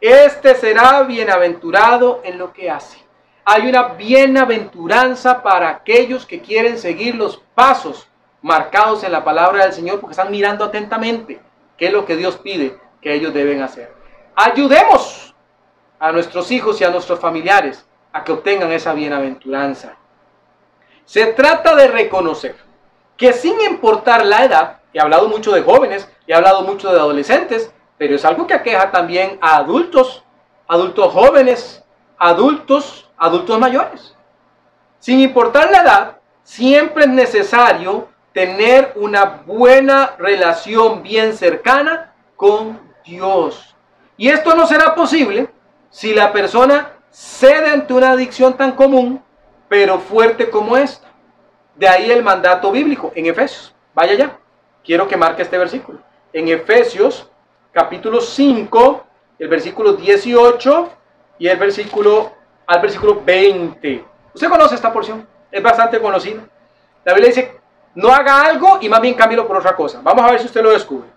este 0.00 0.54
será 0.54 1.02
bienaventurado 1.02 2.20
en 2.22 2.38
lo 2.38 2.52
que 2.52 2.70
hace. 2.70 3.04
Hay 3.44 3.68
una 3.68 3.94
bienaventuranza 3.94 5.42
para 5.42 5.70
aquellos 5.70 6.24
que 6.26 6.40
quieren 6.40 6.78
seguir 6.78 7.16
los 7.16 7.42
pasos 7.56 8.06
marcados 8.40 9.02
en 9.02 9.10
la 9.10 9.24
palabra 9.24 9.64
del 9.64 9.72
Señor 9.72 9.98
porque 9.98 10.12
están 10.12 10.30
mirando 10.30 10.64
atentamente 10.64 11.40
qué 11.76 11.86
es 11.86 11.92
lo 11.92 12.06
que 12.06 12.14
Dios 12.14 12.36
pide 12.36 12.78
que 13.02 13.14
ellos 13.14 13.34
deben 13.34 13.62
hacer. 13.62 13.92
Ayudemos 14.36 15.27
a 15.98 16.12
nuestros 16.12 16.50
hijos 16.50 16.80
y 16.80 16.84
a 16.84 16.90
nuestros 16.90 17.18
familiares 17.18 17.86
a 18.12 18.24
que 18.24 18.32
obtengan 18.32 18.72
esa 18.72 18.92
bienaventuranza. 18.92 19.96
Se 21.04 21.26
trata 21.32 21.74
de 21.74 21.88
reconocer 21.88 22.56
que 23.16 23.32
sin 23.32 23.60
importar 23.60 24.24
la 24.24 24.44
edad, 24.44 24.78
he 24.92 25.00
hablado 25.00 25.28
mucho 25.28 25.52
de 25.52 25.62
jóvenes, 25.62 26.08
he 26.26 26.34
hablado 26.34 26.62
mucho 26.62 26.92
de 26.92 26.98
adolescentes, 26.98 27.72
pero 27.96 28.14
es 28.14 28.24
algo 28.24 28.46
que 28.46 28.54
aqueja 28.54 28.90
también 28.90 29.38
a 29.40 29.56
adultos, 29.56 30.24
adultos 30.68 31.12
jóvenes, 31.12 31.84
adultos, 32.16 33.10
adultos 33.16 33.58
mayores. 33.58 34.14
Sin 34.98 35.20
importar 35.20 35.70
la 35.70 35.82
edad, 35.82 36.16
siempre 36.42 37.04
es 37.04 37.10
necesario 37.10 38.08
tener 38.32 38.92
una 38.96 39.42
buena 39.46 40.14
relación 40.18 41.02
bien 41.02 41.34
cercana 41.34 42.12
con 42.36 42.80
Dios. 43.04 43.74
Y 44.16 44.28
esto 44.28 44.54
no 44.54 44.66
será 44.66 44.94
posible 44.94 45.48
si 45.90 46.14
la 46.14 46.32
persona 46.32 46.92
cede 47.10 47.70
ante 47.70 47.94
una 47.94 48.10
adicción 48.12 48.56
tan 48.56 48.72
común 48.72 49.22
pero 49.68 49.98
fuerte 49.98 50.50
como 50.50 50.76
esta. 50.76 51.06
De 51.76 51.86
ahí 51.86 52.10
el 52.10 52.22
mandato 52.22 52.72
bíblico 52.72 53.12
en 53.14 53.26
Efesios. 53.26 53.74
Vaya 53.94 54.14
ya. 54.14 54.38
Quiero 54.84 55.06
que 55.06 55.16
marque 55.16 55.42
este 55.42 55.58
versículo. 55.58 56.00
En 56.32 56.48
Efesios 56.48 57.30
capítulo 57.72 58.20
5, 58.20 59.06
el 59.38 59.48
versículo 59.48 59.92
18 59.92 60.90
y 61.38 61.46
el 61.46 61.58
versículo 61.58 62.32
al 62.66 62.80
versículo 62.80 63.22
20. 63.24 64.04
Usted 64.34 64.48
conoce 64.48 64.74
esta 64.74 64.92
porción, 64.92 65.26
es 65.50 65.62
bastante 65.62 66.00
conocida. 66.00 66.42
La 67.04 67.14
Biblia 67.14 67.28
dice, 67.28 67.60
no 67.94 68.08
haga 68.08 68.44
algo 68.44 68.78
y 68.80 68.88
más 68.88 69.00
bien 69.00 69.14
cámbialo 69.14 69.46
por 69.46 69.56
otra 69.56 69.76
cosa. 69.76 70.00
Vamos 70.02 70.24
a 70.24 70.30
ver 70.30 70.40
si 70.40 70.46
usted 70.46 70.62
lo 70.62 70.70
descubre. 70.70 71.08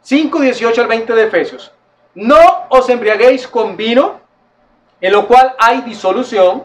5, 0.00 0.40
18 0.40 0.80
al 0.80 0.88
20 0.88 1.14
de 1.14 1.22
Efesios. 1.24 1.72
No 2.14 2.66
os 2.68 2.88
embriaguéis 2.88 3.46
con 3.46 3.76
vino, 3.76 4.20
en 5.00 5.12
lo 5.12 5.26
cual 5.26 5.54
hay 5.58 5.80
disolución. 5.82 6.64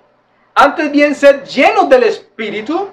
Antes 0.54 0.92
bien 0.92 1.16
sed 1.16 1.44
llenos 1.46 1.88
del 1.90 2.04
Espíritu, 2.04 2.90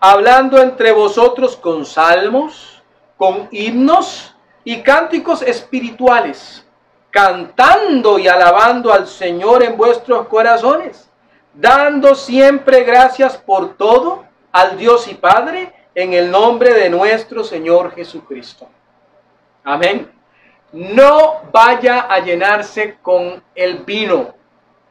hablando 0.00 0.60
entre 0.60 0.92
vosotros 0.92 1.56
con 1.56 1.84
salmos, 1.84 2.82
con 3.16 3.48
himnos 3.50 4.34
y 4.64 4.82
cánticos 4.82 5.42
espirituales, 5.42 6.64
cantando 7.10 8.18
y 8.18 8.28
alabando 8.28 8.92
al 8.92 9.06
Señor 9.08 9.62
en 9.62 9.76
vuestros 9.76 10.28
corazones, 10.28 11.10
dando 11.54 12.14
siempre 12.14 12.84
gracias 12.84 13.36
por 13.36 13.76
todo 13.76 14.24
al 14.52 14.78
Dios 14.78 15.08
y 15.08 15.14
Padre 15.14 15.72
en 15.94 16.12
el 16.12 16.30
nombre 16.30 16.74
de 16.74 16.90
nuestro 16.90 17.42
Señor 17.42 17.92
Jesucristo. 17.92 18.68
Amén. 19.64 20.17
No 20.72 21.42
vaya 21.52 22.00
a 22.00 22.18
llenarse 22.20 22.98
con 23.00 23.42
el 23.54 23.78
vino, 23.84 24.34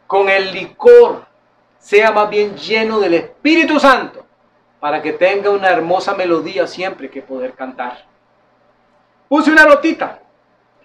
con 0.07 0.29
el 0.29 0.51
licor. 0.51 1.25
Sea 1.77 2.11
más 2.11 2.29
bien 2.29 2.55
lleno 2.57 2.99
del 2.99 3.13
Espíritu 3.13 3.79
Santo 3.79 4.25
para 4.79 5.01
que 5.01 5.13
tenga 5.13 5.49
una 5.49 5.69
hermosa 5.69 6.13
melodía 6.15 6.67
siempre 6.67 7.09
que 7.09 7.21
poder 7.21 7.53
cantar. 7.53 8.05
Puse 9.27 9.51
una 9.51 9.65
notita 9.65 10.19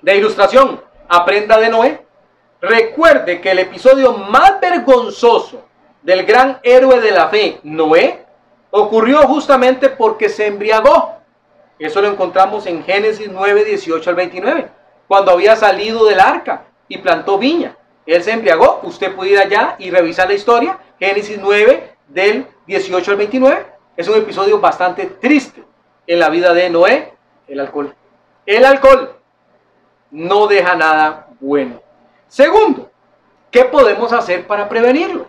de 0.01 0.17
ilustración. 0.17 0.81
Aprenda 1.09 1.59
de 1.59 1.69
Noé. 1.69 2.07
Recuerde 2.61 3.41
que 3.41 3.51
el 3.51 3.59
episodio 3.61 4.13
más 4.13 4.61
vergonzoso 4.61 5.65
del 6.03 6.25
gran 6.25 6.59
héroe 6.63 7.01
de 7.01 7.11
la 7.11 7.29
fe, 7.29 7.61
Noé, 7.63 8.25
ocurrió 8.71 9.23
justamente 9.23 9.89
porque 9.89 10.29
se 10.29 10.47
embriagó. 10.47 11.17
Eso 11.79 12.01
lo 12.01 12.09
encontramos 12.09 12.67
en 12.67 12.85
Génesis 12.85 13.29
9, 13.31 13.65
18 13.65 14.11
al 14.11 14.17
29, 14.17 14.71
cuando 15.09 15.33
había 15.33 15.57
salido 15.57 16.05
del 16.07 16.21
arca 16.21 16.65
y 16.89 16.99
plantó 16.99 17.39
viña. 17.39 17.77
Él 18.07 18.23
se 18.23 18.33
embriagó, 18.33 18.81
usted 18.83 19.15
puede 19.15 19.33
ir 19.33 19.39
allá 19.39 19.77
y 19.79 19.91
revisar 19.91 20.29
la 20.29 20.35
historia, 20.35 20.79
Génesis 20.99 21.39
9 21.41 21.97
del 22.09 22.47
18 22.67 23.11
al 23.11 23.17
29. 23.17 23.67
Es 23.97 24.09
un 24.09 24.17
episodio 24.17 24.59
bastante 24.59 25.07
triste 25.07 25.63
en 26.07 26.19
la 26.19 26.29
vida 26.29 26.53
de 26.53 26.71
Noé, 26.71 27.13
el 27.47 27.61
alcohol. 27.61 27.95
El 28.47 28.65
alcohol 28.65 29.17
no 30.11 30.47
deja 30.47 30.75
nada 30.75 31.29
bueno. 31.41 31.81
Segundo, 32.29 32.91
¿qué 33.51 33.65
podemos 33.65 34.13
hacer 34.13 34.47
para 34.47 34.69
prevenirlo? 34.69 35.27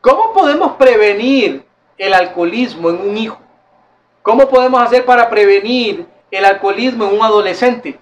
¿Cómo 0.00 0.32
podemos 0.32 0.76
prevenir 0.76 1.64
el 1.98 2.14
alcoholismo 2.14 2.90
en 2.90 3.00
un 3.08 3.16
hijo? 3.16 3.38
¿Cómo 4.22 4.48
podemos 4.48 4.82
hacer 4.82 5.04
para 5.04 5.28
prevenir 5.28 6.06
el 6.30 6.44
alcoholismo 6.44 7.04
en 7.04 7.14
un 7.14 7.22
adolescente? 7.22 7.98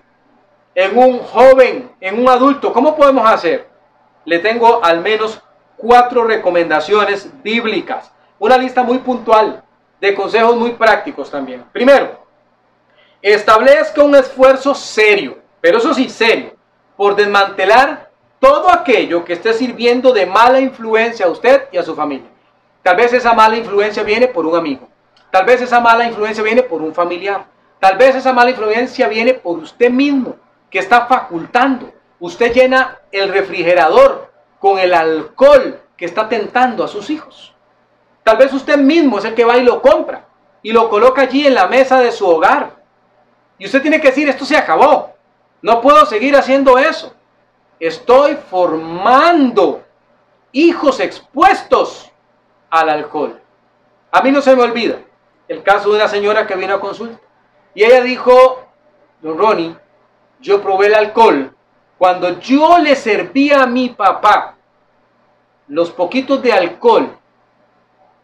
En 0.74 0.96
un 0.96 1.18
joven, 1.18 1.90
en 2.00 2.20
un 2.20 2.28
adulto. 2.28 2.72
¿Cómo 2.72 2.96
podemos 2.96 3.28
hacer? 3.28 3.68
Le 4.24 4.38
tengo 4.38 4.85
al 4.85 5.00
menos 5.00 5.40
cuatro 5.76 6.24
recomendaciones 6.24 7.31
bíblicas. 7.42 8.12
Una 8.38 8.59
lista 8.59 8.83
muy 8.83 8.98
puntual 8.98 9.62
de 10.00 10.14
consejos 10.14 10.57
muy 10.57 10.72
prácticos 10.72 11.31
también. 11.31 11.64
Primero, 11.72 12.24
establezca 13.22 14.02
un 14.02 14.14
esfuerzo 14.14 14.74
serio, 14.74 15.38
pero 15.61 15.78
eso 15.78 15.92
sí, 15.94 16.09
serio, 16.09 16.54
por 16.96 17.16
desmantelar 17.16 18.11
todo 18.38 18.70
aquello 18.70 19.24
que 19.24 19.33
esté 19.33 19.52
sirviendo 19.52 20.12
de 20.12 20.26
mala 20.26 20.61
influencia 20.61 21.26
a 21.26 21.31
usted 21.31 21.64
y 21.72 21.78
a 21.78 21.83
su 21.83 21.94
familia. 21.94 22.28
Tal 22.83 22.96
vez 22.96 23.12
esa 23.12 23.33
mala 23.35 23.57
influencia 23.57 24.02
viene 24.02 24.28
por 24.28 24.46
un 24.46 24.57
amigo. 24.57 24.88
Tal 25.31 25.44
vez 25.44 25.61
esa 25.61 25.81
mala 25.81 26.07
influencia 26.07 26.42
viene 26.42 26.62
por 26.62 26.81
un 26.81 26.94
familiar. 26.94 27.46
Tal 27.81 27.96
vez 27.96 28.14
esa 28.14 28.33
mala 28.33 28.50
influencia 28.50 29.09
viene 29.09 29.35
por 29.35 29.59
usted 29.59 29.90
mismo, 29.90 30.37
que 30.70 30.78
está 30.78 31.07
facultando. 31.07 31.92
Usted 32.20 32.52
llena 32.52 32.98
el 33.12 33.33
refrigerador 33.33 34.31
con 34.59 34.78
el 34.78 34.92
alcohol 34.92 35.81
que 35.96 36.04
está 36.04 36.28
tentando 36.28 36.85
a 36.85 36.88
sus 36.88 37.11
hijos. 37.11 37.54
Tal 38.22 38.37
vez 38.37 38.52
usted 38.52 38.76
mismo 38.76 39.18
es 39.18 39.24
el 39.24 39.35
que 39.35 39.44
va 39.44 39.57
y 39.57 39.62
lo 39.62 39.81
compra 39.81 40.26
y 40.62 40.72
lo 40.72 40.90
coloca 40.90 41.22
allí 41.22 41.46
en 41.46 41.54
la 41.54 41.66
mesa 41.66 42.00
de 42.00 42.12
su 42.12 42.26
hogar. 42.28 42.76
Y 43.59 43.66
usted 43.66 43.83
tiene 43.83 44.00
que 44.00 44.09
decir, 44.09 44.28
esto 44.28 44.44
se 44.44 44.57
acabó. 44.57 45.14
No 45.62 45.81
puedo 45.81 46.07
seguir 46.07 46.37
haciendo 46.37 46.78
eso. 46.78 47.14
Estoy 47.81 48.37
formando 48.37 49.83
hijos 50.52 51.00
expuestos 51.00 52.11
al 52.70 52.88
alcohol. 52.90 53.40
A 54.11 54.22
mí 54.22 54.31
no 54.31 54.40
se 54.40 54.54
me 54.54 54.62
olvida 54.62 54.98
el 55.48 55.62
caso 55.62 55.90
de 55.90 55.96
una 55.96 56.09
señora 56.09 56.46
que 56.46 56.57
vino 56.57 56.74
a 56.74 56.81
consulta. 56.81 57.18
Y 57.74 57.85
ella 57.85 58.02
dijo, 58.02 58.62
don 59.20 59.38
Ronnie, 59.38 59.76
yo 60.40 60.62
probé 60.62 60.87
el 60.87 60.94
alcohol 60.94 61.55
cuando 61.96 62.38
yo 62.38 62.79
le 62.79 62.94
servía 62.94 63.62
a 63.62 63.66
mi 63.66 63.88
papá 63.88 64.55
los 65.66 65.90
poquitos 65.90 66.40
de 66.42 66.53
alcohol 66.53 67.18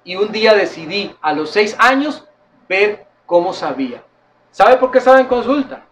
y 0.04 0.16
un 0.16 0.30
día 0.30 0.54
decidí 0.54 1.14
a 1.20 1.32
los 1.32 1.50
seis 1.50 1.76
años 1.78 2.26
ver 2.68 3.06
cómo 3.26 3.52
sabía. 3.52 4.02
¿Sabe 4.50 4.76
por 4.76 4.90
qué 4.90 4.98
estaba 4.98 5.20
en 5.20 5.26
consulta? 5.26 5.84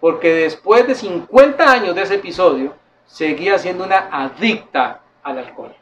Porque 0.00 0.32
después 0.32 0.86
de 0.86 0.94
50 0.94 1.70
años 1.70 1.94
de 1.94 2.02
ese 2.02 2.14
episodio, 2.16 2.74
seguía 3.06 3.58
siendo 3.58 3.84
una 3.84 4.08
adicta 4.12 5.00
al 5.22 5.38
alcohol. 5.38 5.74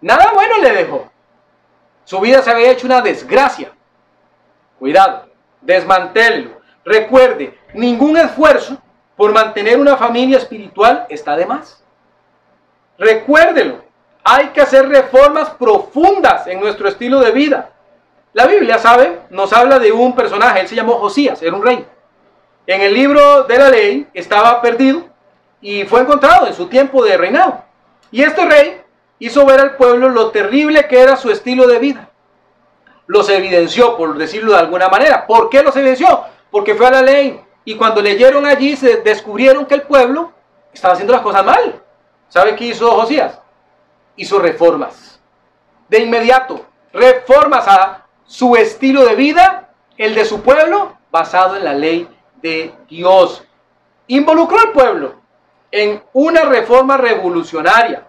Nada 0.00 0.32
bueno 0.34 0.58
le 0.58 0.72
dejó. 0.72 1.10
Su 2.04 2.20
vida 2.20 2.42
se 2.42 2.50
había 2.50 2.72
hecho 2.72 2.86
una 2.86 3.00
desgracia. 3.00 3.72
Cuidado, 4.78 5.28
desmantélenlo. 5.60 6.60
Recuerde, 6.84 7.56
ningún 7.74 8.16
esfuerzo 8.16 8.78
por 9.16 9.32
mantener 9.32 9.78
una 9.78 9.96
familia 9.96 10.38
espiritual 10.38 11.06
está 11.08 11.36
de 11.36 11.46
más. 11.46 11.82
Recuérdelo, 12.98 13.82
hay 14.24 14.48
que 14.48 14.60
hacer 14.60 14.88
reformas 14.88 15.50
profundas 15.50 16.46
en 16.46 16.60
nuestro 16.60 16.88
estilo 16.88 17.20
de 17.20 17.32
vida. 17.32 17.70
La 18.32 18.46
Biblia, 18.46 18.78
¿sabe? 18.78 19.18
Nos 19.30 19.52
habla 19.52 19.78
de 19.78 19.92
un 19.92 20.14
personaje, 20.14 20.60
él 20.60 20.68
se 20.68 20.74
llamó 20.74 20.94
Josías, 20.94 21.42
era 21.42 21.54
un 21.54 21.62
rey. 21.62 21.84
En 22.66 22.80
el 22.80 22.94
libro 22.94 23.44
de 23.44 23.58
la 23.58 23.68
ley 23.68 24.06
estaba 24.14 24.62
perdido 24.62 25.04
y 25.60 25.84
fue 25.84 26.00
encontrado 26.00 26.46
en 26.46 26.54
su 26.54 26.66
tiempo 26.66 27.04
de 27.04 27.16
reinado. 27.16 27.64
Y 28.10 28.22
este 28.22 28.44
rey 28.44 28.80
hizo 29.18 29.44
ver 29.46 29.60
al 29.60 29.76
pueblo 29.76 30.08
lo 30.08 30.30
terrible 30.30 30.86
que 30.86 31.00
era 31.00 31.16
su 31.16 31.30
estilo 31.30 31.66
de 31.66 31.78
vida. 31.78 32.08
Los 33.06 33.28
evidenció, 33.28 33.96
por 33.96 34.16
decirlo 34.16 34.52
de 34.52 34.58
alguna 34.58 34.88
manera. 34.88 35.26
¿Por 35.26 35.50
qué 35.50 35.62
los 35.62 35.76
evidenció? 35.76 36.22
Porque 36.50 36.74
fue 36.74 36.86
a 36.86 36.92
la 36.92 37.02
ley. 37.02 37.40
Y 37.64 37.76
cuando 37.76 38.02
leyeron 38.02 38.44
allí, 38.46 38.76
se 38.76 38.98
descubrieron 38.98 39.66
que 39.66 39.74
el 39.74 39.82
pueblo 39.82 40.32
estaba 40.72 40.94
haciendo 40.94 41.12
las 41.12 41.22
cosas 41.22 41.44
mal. 41.44 41.80
¿Sabe 42.28 42.56
qué 42.56 42.64
hizo 42.64 42.90
Josías? 42.90 43.38
Hizo 44.16 44.38
reformas. 44.38 45.20
De 45.88 46.00
inmediato, 46.00 46.64
reformas 46.92 47.68
a 47.68 48.06
su 48.24 48.56
estilo 48.56 49.04
de 49.04 49.14
vida, 49.14 49.68
el 49.96 50.14
de 50.14 50.24
su 50.24 50.40
pueblo, 50.42 50.96
basado 51.10 51.56
en 51.56 51.64
la 51.64 51.74
ley 51.74 52.08
de 52.40 52.74
Dios. 52.88 53.44
Involucró 54.06 54.58
al 54.58 54.72
pueblo 54.72 55.14
en 55.70 56.02
una 56.12 56.42
reforma 56.44 56.96
revolucionaria. 56.96 58.06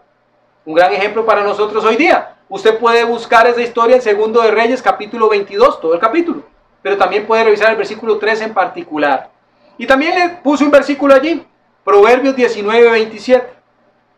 Un 0.65 0.75
gran 0.75 0.93
ejemplo 0.93 1.25
para 1.25 1.43
nosotros 1.43 1.83
hoy 1.83 1.97
día. 1.97 2.37
Usted 2.47 2.79
puede 2.79 3.03
buscar 3.03 3.47
esa 3.47 3.61
historia 3.61 3.95
en 3.95 4.01
Segundo 4.01 4.41
de 4.41 4.51
Reyes, 4.51 4.81
capítulo 4.81 5.29
22, 5.29 5.81
todo 5.81 5.93
el 5.93 5.99
capítulo. 5.99 6.43
Pero 6.81 6.97
también 6.97 7.25
puede 7.25 7.43
revisar 7.43 7.71
el 7.71 7.77
versículo 7.77 8.17
3 8.17 8.41
en 8.41 8.53
particular. 8.53 9.32
Y 9.77 9.88
también 9.88 10.17
le 10.17 10.29
puse 10.38 10.63
un 10.63 10.71
versículo 10.71 11.13
allí, 11.13 11.45
Proverbios 11.83 12.36
19, 12.36 12.91
27. 12.91 13.53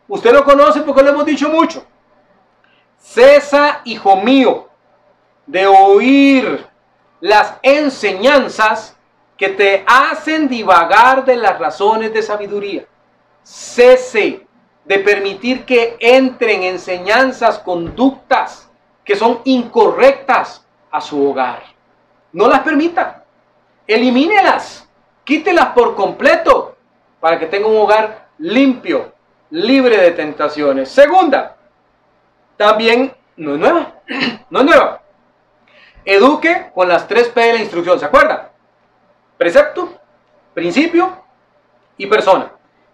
Usted 0.08 0.32
lo 0.32 0.44
conoce 0.44 0.82
porque 0.82 1.02
lo 1.02 1.10
hemos 1.10 1.26
dicho 1.26 1.48
mucho. 1.48 1.84
Cesa, 2.98 3.80
hijo 3.84 4.16
mío, 4.16 4.68
de 5.46 5.66
oír 5.66 6.66
las 7.20 7.54
enseñanzas 7.62 8.96
que 9.36 9.48
te 9.48 9.84
hacen 9.86 10.48
divagar 10.48 11.24
de 11.24 11.36
las 11.36 11.58
razones 11.58 12.12
de 12.12 12.22
sabiduría. 12.22 12.86
Cese 13.42 14.46
de 14.84 14.98
permitir 15.00 15.64
que 15.64 15.96
entren 15.98 16.62
enseñanzas, 16.62 17.58
conductas 17.58 18.70
que 19.04 19.16
son 19.16 19.40
incorrectas 19.44 20.64
a 20.90 21.00
su 21.00 21.28
hogar. 21.28 21.62
No 22.32 22.48
las 22.48 22.60
permita. 22.60 23.24
Elimínelas. 23.86 24.85
Quítelas 25.26 25.70
por 25.74 25.96
completo 25.96 26.76
para 27.18 27.36
que 27.36 27.46
tenga 27.46 27.66
un 27.66 27.78
hogar 27.78 28.28
limpio, 28.38 29.12
libre 29.50 29.96
de 29.96 30.12
tentaciones. 30.12 30.88
Segunda, 30.88 31.56
también 32.56 33.12
no 33.36 33.54
es 33.54 33.58
nueva. 33.58 33.92
No 34.50 34.60
es 34.60 34.64
nueva. 34.64 35.02
eduque 36.04 36.70
con 36.72 36.86
las 36.86 37.08
tres 37.08 37.26
P 37.26 37.40
de 37.40 37.52
la 37.54 37.58
instrucción, 37.58 37.98
¿se 37.98 38.06
acuerda? 38.06 38.52
Precepto, 39.36 39.98
principio 40.54 41.24
y 41.96 42.06
persona. 42.06 42.52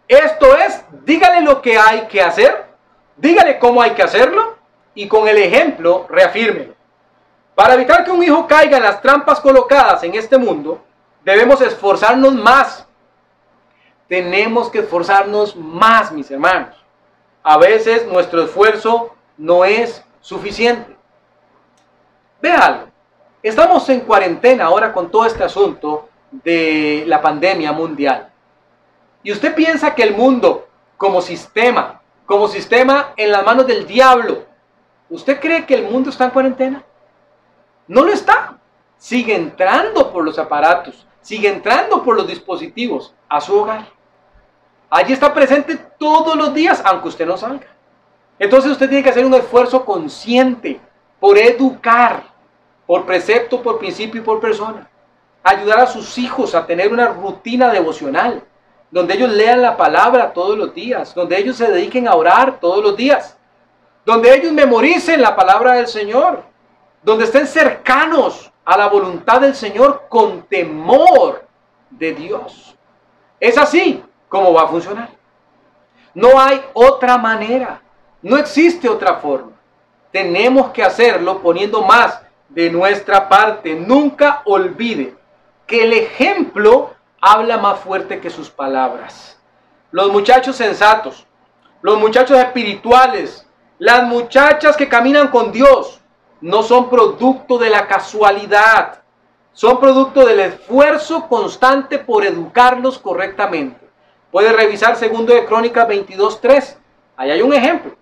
Esto 0.09 0.57
es, 0.57 0.83
dígale 1.05 1.43
lo 1.43 1.61
que 1.61 1.77
hay 1.77 2.07
que 2.07 2.23
hacer, 2.23 2.65
dígale 3.19 3.59
cómo 3.59 3.83
hay 3.83 3.91
que 3.91 4.03
hacerlo 4.03 4.57
y 4.95 5.07
con 5.07 5.29
el 5.29 5.37
ejemplo 5.37 6.07
reafírmelo. 6.09 6.73
Para 7.55 7.75
evitar 7.75 8.03
que 8.03 8.11
un 8.11 8.23
hijo 8.23 8.47
caiga 8.47 8.79
en 8.79 8.85
las 8.85 9.03
trampas 9.03 9.39
colocadas 9.41 10.03
en 10.05 10.15
este 10.15 10.39
mundo, 10.39 10.83
debemos 11.25 11.61
esforzarnos 11.61 12.35
más. 12.35 12.87
Tenemos 14.09 14.71
que 14.71 14.81
esforzarnos 14.81 15.57
más, 15.57 16.13
mis 16.13 16.31
hermanos. 16.31 16.77
A 17.43 17.57
veces 17.57 18.07
nuestro 18.07 18.43
esfuerzo 18.43 19.15
no 19.37 19.65
es 19.65 20.05
suficiente. 20.21 20.97
Vea 22.41 22.59
algo. 22.59 22.89
Estamos 23.43 23.89
en 23.89 24.01
cuarentena 24.01 24.67
ahora 24.67 24.93
con 24.93 25.11
todo 25.11 25.27
este 25.27 25.43
asunto 25.43 26.09
de 26.31 27.05
la 27.07 27.21
pandemia 27.21 27.73
mundial. 27.73 28.31
Y 29.23 29.33
usted 29.33 29.55
piensa 29.55 29.95
que 29.95 30.03
el 30.03 30.15
mundo 30.15 30.69
como 30.97 31.21
sistema, 31.21 32.01
como 32.27 32.49
sistema 32.49 33.13
en 33.17 33.33
las 33.33 33.45
manos 33.45 33.67
del 33.67 33.87
diablo, 33.87 34.45
¿usted 35.11 35.41
cree 35.41 35.67
que 35.67 35.75
el 35.75 35.91
mundo 35.91 36.11
está 36.11 36.25
en 36.25 36.31
cuarentena? 36.31 36.85
No 37.89 38.03
lo 38.03 38.13
está. 38.13 38.59
Sigue 38.97 39.35
entrando 39.35 40.13
por 40.13 40.25
los 40.25 40.39
aparatos, 40.39 41.07
sigue 41.23 41.49
entrando 41.49 42.03
por 42.03 42.17
los 42.17 42.27
dispositivos 42.27 43.15
a 43.29 43.41
su 43.41 43.59
hogar. 43.59 43.87
Allí 44.91 45.15
está 45.15 45.33
presente 45.33 45.77
todos 45.99 46.37
los 46.37 46.53
días, 46.53 46.83
aunque 46.85 47.09
usted 47.09 47.27
no 47.27 47.39
salga. 47.39 47.67
Entonces 48.39 48.73
usted 48.73 48.89
tiene 48.89 49.03
que 49.03 49.11
hacer 49.11 49.25
un 49.25 49.35
esfuerzo 49.35 49.85
consciente 49.85 50.81
por 51.19 51.39
educar, 51.39 52.25
por 52.87 53.07
precepto, 53.07 53.63
por 53.63 53.79
principio 53.79 54.21
y 54.21 54.25
por 54.25 54.41
persona. 54.41 54.91
Ayudar 55.43 55.81
a 55.81 55.87
sus 55.87 56.19
hijos 56.19 56.55
a 56.55 56.67
tener 56.67 56.93
una 56.93 57.09
rutina 57.09 57.71
devocional, 57.71 58.43
donde 58.91 59.15
ellos 59.15 59.31
lean 59.31 59.63
la 59.63 59.77
palabra 59.77 60.33
todos 60.33 60.59
los 60.59 60.75
días, 60.75 61.15
donde 61.15 61.39
ellos 61.39 61.57
se 61.57 61.71
dediquen 61.71 62.07
a 62.07 62.15
orar 62.15 62.61
todos 62.61 62.83
los 62.83 62.97
días, 62.97 63.39
donde 64.05 64.35
ellos 64.35 64.53
memoricen 64.53 65.23
la 65.23 65.35
palabra 65.35 65.75
del 65.75 65.87
Señor, 65.87 66.43
donde 67.03 67.25
estén 67.25 67.47
cercanos 67.47 68.53
a 68.65 68.77
la 68.77 68.89
voluntad 68.89 69.41
del 69.41 69.55
Señor 69.55 70.05
con 70.09 70.43
temor 70.43 71.45
de 71.91 72.13
Dios. 72.13 72.77
Es 73.41 73.59
así 73.59 74.03
cómo 74.29 74.53
va 74.53 74.63
a 74.63 74.69
funcionar. 74.69 75.11
No 76.15 76.39
hay 76.39 76.63
otra 76.75 77.19
manera, 77.19 77.83
no 78.21 78.37
existe 78.37 78.89
otra 78.89 79.17
forma. 79.17 79.53
Tenemos 80.11 80.71
que 80.71 80.83
hacerlo 80.83 81.41
poniendo 81.41 81.83
más 81.83 82.21
de 82.49 82.71
nuestra 82.71 83.29
parte. 83.29 83.75
Nunca 83.75 84.43
olvide 84.45 85.17
que 85.67 85.85
el 85.85 85.95
ejemplo 85.95 86.95
habla 87.21 87.57
más 87.57 87.81
fuerte 87.81 88.21
que 88.21 88.29
sus 88.29 88.51
palabras. 88.51 89.41
Los 89.91 90.13
muchachos 90.13 90.57
sensatos, 90.57 91.27
los 91.81 91.99
muchachos 91.99 92.39
espirituales, 92.39 93.47
las 93.79 94.05
muchachas 94.05 94.77
que 94.77 94.89
caminan 94.89 95.29
con 95.29 95.51
Dios, 95.51 96.02
no 96.43 96.63
son 96.63 96.91
producto 96.91 97.57
de 97.57 97.71
la 97.71 97.87
casualidad, 97.87 99.03
son 99.53 99.81
producto 99.81 100.27
del 100.27 100.41
esfuerzo 100.41 101.29
constante 101.29 101.99
por 101.99 102.27
educarlos 102.27 102.99
correctamente. 102.99 103.81
Puede 104.31 104.53
revisar 104.53 104.97
segundo 104.97 105.33
de 105.33 105.45
Crónicas 105.45 105.89
22.3. 105.89 106.77
Ahí 107.17 107.31
hay 107.31 107.43
un 107.43 107.53
ejemplo 107.55 107.93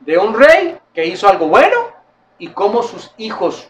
de 0.00 0.16
un 0.16 0.34
rey 0.34 0.78
que 0.94 1.06
hizo 1.06 1.28
algo 1.28 1.48
bueno 1.48 1.76
y 2.38 2.48
cómo 2.48 2.82
sus 2.82 3.12
hijos 3.18 3.68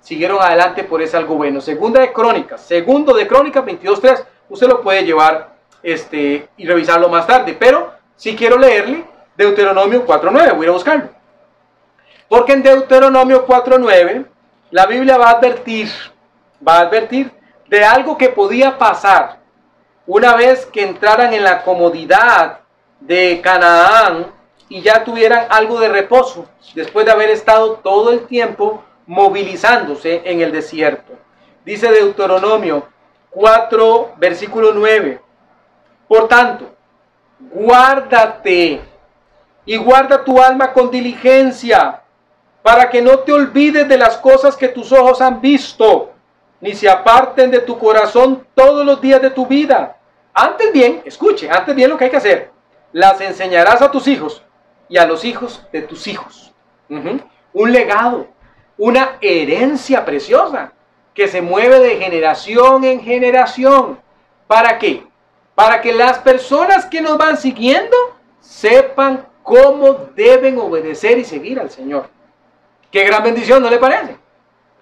siguieron 0.00 0.40
adelante 0.40 0.84
por 0.84 1.02
ese 1.02 1.16
algo 1.16 1.34
bueno. 1.34 1.60
Segunda 1.60 2.00
de 2.00 2.12
Crónicas, 2.12 2.60
segundo 2.60 3.12
de 3.14 3.26
Crónicas 3.26 3.64
22.3. 3.64 4.24
Usted 4.50 4.68
lo 4.68 4.82
puede 4.82 5.04
llevar 5.04 5.56
este, 5.82 6.48
y 6.56 6.66
revisarlo 6.66 7.08
más 7.08 7.26
tarde. 7.26 7.56
Pero 7.58 7.92
si 8.14 8.36
quiero 8.36 8.56
leerle 8.56 9.04
Deuteronomio 9.36 10.06
4.9, 10.06 10.56
voy 10.56 10.66
a 10.66 10.70
buscarlo. 10.70 11.17
Porque 12.28 12.52
en 12.52 12.62
Deuteronomio 12.62 13.46
4.9 13.46 14.26
la 14.70 14.86
Biblia 14.86 15.16
va 15.16 15.30
a 15.30 15.32
advertir, 15.32 15.88
va 16.66 16.78
a 16.78 16.80
advertir 16.80 17.32
de 17.68 17.84
algo 17.84 18.16
que 18.18 18.28
podía 18.28 18.76
pasar 18.78 19.38
una 20.06 20.34
vez 20.34 20.66
que 20.66 20.82
entraran 20.82 21.32
en 21.34 21.44
la 21.44 21.62
comodidad 21.62 22.60
de 23.00 23.40
Canaán 23.42 24.26
y 24.68 24.82
ya 24.82 25.04
tuvieran 25.04 25.46
algo 25.50 25.80
de 25.80 25.88
reposo, 25.88 26.46
después 26.74 27.06
de 27.06 27.12
haber 27.12 27.30
estado 27.30 27.74
todo 27.74 28.10
el 28.10 28.26
tiempo 28.26 28.84
movilizándose 29.06 30.22
en 30.24 30.40
el 30.40 30.52
desierto. 30.52 31.12
Dice 31.64 31.90
Deuteronomio 31.90 32.88
4, 33.30 34.14
versículo 34.16 34.72
9. 34.72 35.20
Por 36.06 36.28
tanto, 36.28 36.74
guárdate 37.38 38.80
y 39.64 39.76
guarda 39.76 40.24
tu 40.24 40.40
alma 40.40 40.72
con 40.72 40.90
diligencia, 40.90 42.02
para 42.68 42.90
que 42.90 43.00
no 43.00 43.20
te 43.20 43.32
olvides 43.32 43.88
de 43.88 43.96
las 43.96 44.18
cosas 44.18 44.54
que 44.54 44.68
tus 44.68 44.92
ojos 44.92 45.22
han 45.22 45.40
visto, 45.40 46.12
ni 46.60 46.74
se 46.74 46.86
aparten 46.86 47.50
de 47.50 47.60
tu 47.60 47.78
corazón 47.78 48.46
todos 48.54 48.84
los 48.84 49.00
días 49.00 49.22
de 49.22 49.30
tu 49.30 49.46
vida 49.46 49.96
antes 50.34 50.70
bien, 50.72 51.00
escuche, 51.04 51.50
antes 51.50 51.74
bien 51.74 51.88
lo 51.88 51.96
que 51.96 52.04
hay 52.04 52.10
que 52.10 52.18
hacer. 52.18 52.50
Las 52.92 53.20
enseñarás 53.22 53.80
a 53.80 53.90
tus 53.90 54.06
hijos 54.06 54.44
y 54.88 54.98
a 54.98 55.06
los 55.06 55.24
hijos 55.24 55.66
de 55.72 55.80
tus 55.82 56.06
hijos. 56.06 56.52
Un 56.88 57.72
legado, 57.72 58.28
una 58.76 59.16
herencia 59.20 60.04
preciosa 60.04 60.72
que 61.12 61.26
se 61.26 61.40
mueve 61.40 61.80
de 61.80 61.96
generación 61.96 62.84
en 62.84 63.00
generación. 63.00 63.98
¿Para 64.46 64.78
qué? 64.78 65.06
Para 65.54 65.80
que 65.80 65.92
las 65.92 66.18
personas 66.18 66.84
que 66.86 67.00
nos 67.00 67.16
van 67.16 67.38
siguiendo 67.38 67.96
sepan 68.38 69.26
cómo 69.42 70.10
deben 70.14 70.58
obedecer 70.58 71.18
y 71.18 71.24
seguir 71.24 71.58
al 71.58 71.70
Señor. 71.70 72.17
Qué 72.90 73.04
gran 73.04 73.22
bendición, 73.22 73.62
¿no 73.62 73.68
le 73.68 73.78
parece? 73.78 74.16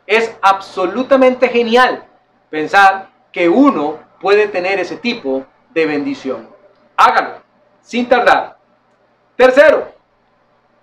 Es 0.07 0.37
absolutamente 0.41 1.49
genial 1.49 2.05
pensar 2.49 3.11
que 3.33 3.49
uno 3.49 3.99
puede 4.21 4.47
tener 4.49 4.79
ese 4.79 4.97
tipo 4.97 5.45
de 5.71 5.87
bendición. 5.87 6.49
Hágalo, 6.97 7.43
sin 7.81 8.09
tardar. 8.09 8.57
Tercero, 9.35 9.93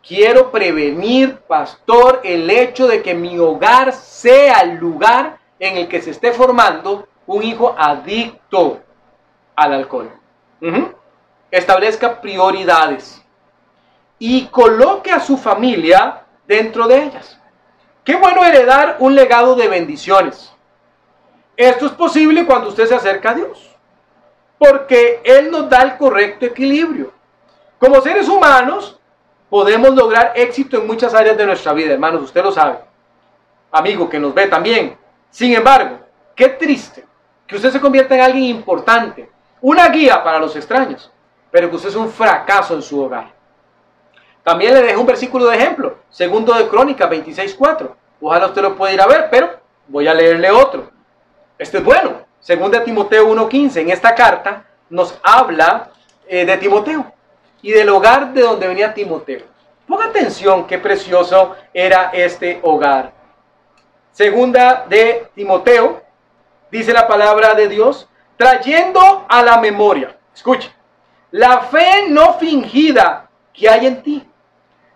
quiero 0.06 0.52
prevenir, 0.52 1.38
pastor, 1.38 2.20
el 2.24 2.50
hecho 2.50 2.88
de 2.88 3.02
que 3.02 3.14
mi 3.14 3.40
hogar 3.40 3.94
sea 3.94 4.60
el 4.60 4.76
lugar 4.76 5.40
en 5.60 5.78
el 5.78 5.88
que 5.88 6.02
se 6.02 6.12
esté 6.12 6.34
formando 6.34 7.08
un 7.26 7.42
hijo 7.42 7.74
adicto 7.78 8.82
al 9.56 9.74
alcohol. 9.74 10.12
Establezca 11.50 12.20
prioridades 12.20 13.24
y 14.20 14.46
coloque 14.48 15.12
a 15.12 15.20
su 15.20 15.38
familia 15.38 16.23
dentro 16.48 16.88
de 16.88 17.04
ellas. 17.04 17.40
Qué 18.04 18.16
bueno 18.16 18.44
heredar 18.44 18.98
un 19.00 19.16
legado 19.16 19.56
de 19.56 19.68
bendiciones. 19.68 20.54
Esto 21.56 21.86
es 21.86 21.92
posible 21.94 22.46
cuando 22.46 22.70
usted 22.70 22.88
se 22.88 22.96
acerca 22.96 23.32
a 23.32 23.36
Dios, 23.36 23.70
porque 24.58 25.22
Él 25.24 25.52
nos 25.52 25.70
da 25.70 25.84
el 25.84 25.98
correcto 25.98 26.46
equilibrio. 26.46 27.12
Como 27.80 28.02
seres 28.02 28.28
humanos, 28.28 29.00
podemos 29.50 29.94
lograr 29.94 30.34
éxito 30.36 30.78
en 30.78 30.88
muchas 30.88 31.14
áreas 31.14 31.38
de 31.38 31.46
nuestra 31.46 31.74
vida, 31.74 31.94
hermanos, 31.94 32.24
usted 32.24 32.44
lo 32.44 32.52
sabe. 32.52 32.80
Amigo 33.72 34.10
que 34.10 34.20
nos 34.20 34.34
ve 34.34 34.48
también. 34.48 34.98
Sin 35.30 35.54
embargo, 35.54 36.00
qué 36.36 36.50
triste 36.50 37.06
que 37.46 37.56
usted 37.56 37.72
se 37.72 37.82
convierta 37.82 38.16
en 38.16 38.22
alguien 38.22 38.46
importante, 38.46 39.30
una 39.62 39.90
guía 39.90 40.24
para 40.24 40.40
los 40.40 40.56
extraños, 40.56 41.12
pero 41.52 41.70
que 41.70 41.76
usted 41.76 41.90
es 41.90 41.96
un 41.96 42.10
fracaso 42.10 42.74
en 42.74 42.82
su 42.82 43.02
hogar. 43.02 43.33
También 44.44 44.74
le 44.74 44.82
dejo 44.82 45.00
un 45.00 45.08
versículo 45.08 45.46
de 45.46 45.56
ejemplo, 45.56 45.98
segundo 46.10 46.54
de 46.54 46.68
Crónica 46.68 47.10
26.4. 47.10 47.90
Ojalá 48.22 48.48
usted 48.48 48.62
lo 48.62 48.76
pueda 48.76 48.94
ir 48.94 49.02
a 49.02 49.08
ver, 49.08 49.30
pero 49.32 49.50
voy 49.88 50.08
a 50.08 50.14
leerle 50.14 50.52
otro. 50.52 50.90
Este 51.58 51.78
es 51.78 51.84
bueno. 51.84 52.22
Segunda 52.40 52.84
Timoteo 52.84 53.34
1.15. 53.34 53.78
En 53.78 53.90
esta 53.90 54.14
carta 54.14 54.66
nos 54.90 55.18
habla 55.24 55.92
eh, 56.28 56.46
de 56.46 56.58
Timoteo 56.58 57.12
y 57.62 57.72
del 57.72 57.88
hogar 57.90 58.34
de 58.34 58.42
donde 58.42 58.68
venía 58.68 58.94
Timoteo. 58.94 59.44
Ponga 59.88 60.06
atención 60.06 60.68
qué 60.68 60.78
precioso 60.78 61.56
era 61.74 62.12
este 62.14 62.60
hogar. 62.64 63.14
Segunda 64.12 64.86
de 64.88 65.28
Timoteo, 65.34 66.02
dice 66.70 66.92
la 66.94 67.08
palabra 67.08 67.54
de 67.54 67.68
Dios, 67.68 68.08
trayendo 68.36 69.26
a 69.28 69.42
la 69.42 69.58
memoria. 69.58 70.16
Escuche, 70.36 70.72
la 71.32 71.62
fe 71.62 72.06
no 72.10 72.34
fingida 72.34 73.30
que 73.54 73.70
hay 73.70 73.88
en 73.88 74.04
ti, 74.04 74.30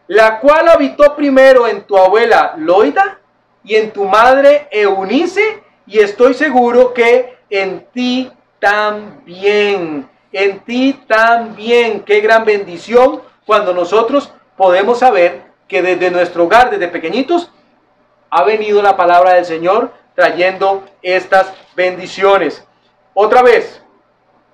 la 0.07 0.39
cual 0.39 0.69
habitó 0.69 1.15
primero 1.15 1.67
en 1.67 1.83
tu 1.83 1.97
abuela 1.97 2.53
Loida 2.57 3.19
y 3.63 3.75
en 3.75 3.91
tu 3.91 4.05
madre 4.05 4.67
Eunice 4.71 5.63
y 5.85 5.99
estoy 5.99 6.33
seguro 6.33 6.93
que 6.93 7.37
en 7.49 7.85
ti 7.93 8.31
también, 8.59 10.09
en 10.31 10.59
ti 10.61 10.93
también, 11.07 12.01
qué 12.01 12.19
gran 12.21 12.45
bendición 12.45 13.21
cuando 13.45 13.73
nosotros 13.73 14.31
podemos 14.55 14.99
saber 14.99 15.43
que 15.67 15.81
desde 15.81 16.11
nuestro 16.11 16.45
hogar, 16.45 16.69
desde 16.69 16.87
pequeñitos, 16.87 17.51
ha 18.29 18.43
venido 18.43 18.81
la 18.81 18.97
palabra 18.97 19.33
del 19.33 19.45
Señor 19.45 19.93
trayendo 20.15 20.83
estas 21.01 21.53
bendiciones. 21.75 22.65
Otra 23.13 23.41
vez, 23.41 23.81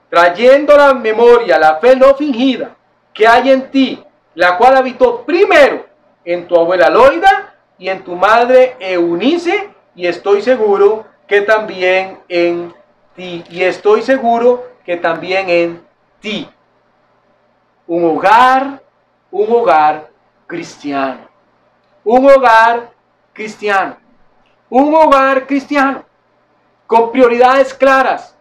trayendo 0.10 0.76
la 0.78 0.94
memoria, 0.94 1.58
la 1.58 1.78
fe 1.78 1.96
no 1.96 2.14
fingida 2.16 2.76
que 3.14 3.28
hay 3.28 3.52
en 3.52 3.70
ti, 3.70 4.04
la 4.36 4.58
cual 4.58 4.78
habitó 4.78 5.24
primero 5.24 5.86
en 6.26 6.48
tu 6.48 6.56
abuela 6.56 6.90
Loida 6.90 7.56
y 7.78 7.90
en 7.90 8.04
tu 8.04 8.16
madre 8.16 8.76
Eunice, 8.80 9.70
y 9.96 10.08
estoy 10.08 10.42
seguro 10.42 11.06
que 11.28 11.42
también 11.42 12.20
en 12.28 12.74
ti, 13.16 13.44
y 13.50 13.64
estoy 13.64 14.02
seguro 14.02 14.72
que 14.86 14.98
también 14.98 15.50
en 15.50 15.88
ti. 16.20 16.50
Un 17.88 18.06
hogar, 18.06 18.82
un 19.32 19.52
hogar 19.52 20.10
cristiano. 20.48 21.28
Un 22.04 22.30
hogar 22.30 22.92
cristiano. 23.34 23.98
Un 24.70 24.94
hogar 24.94 25.46
cristiano. 25.46 26.04
Con 26.88 27.12
prioridades 27.12 27.74
claras. 27.74 28.36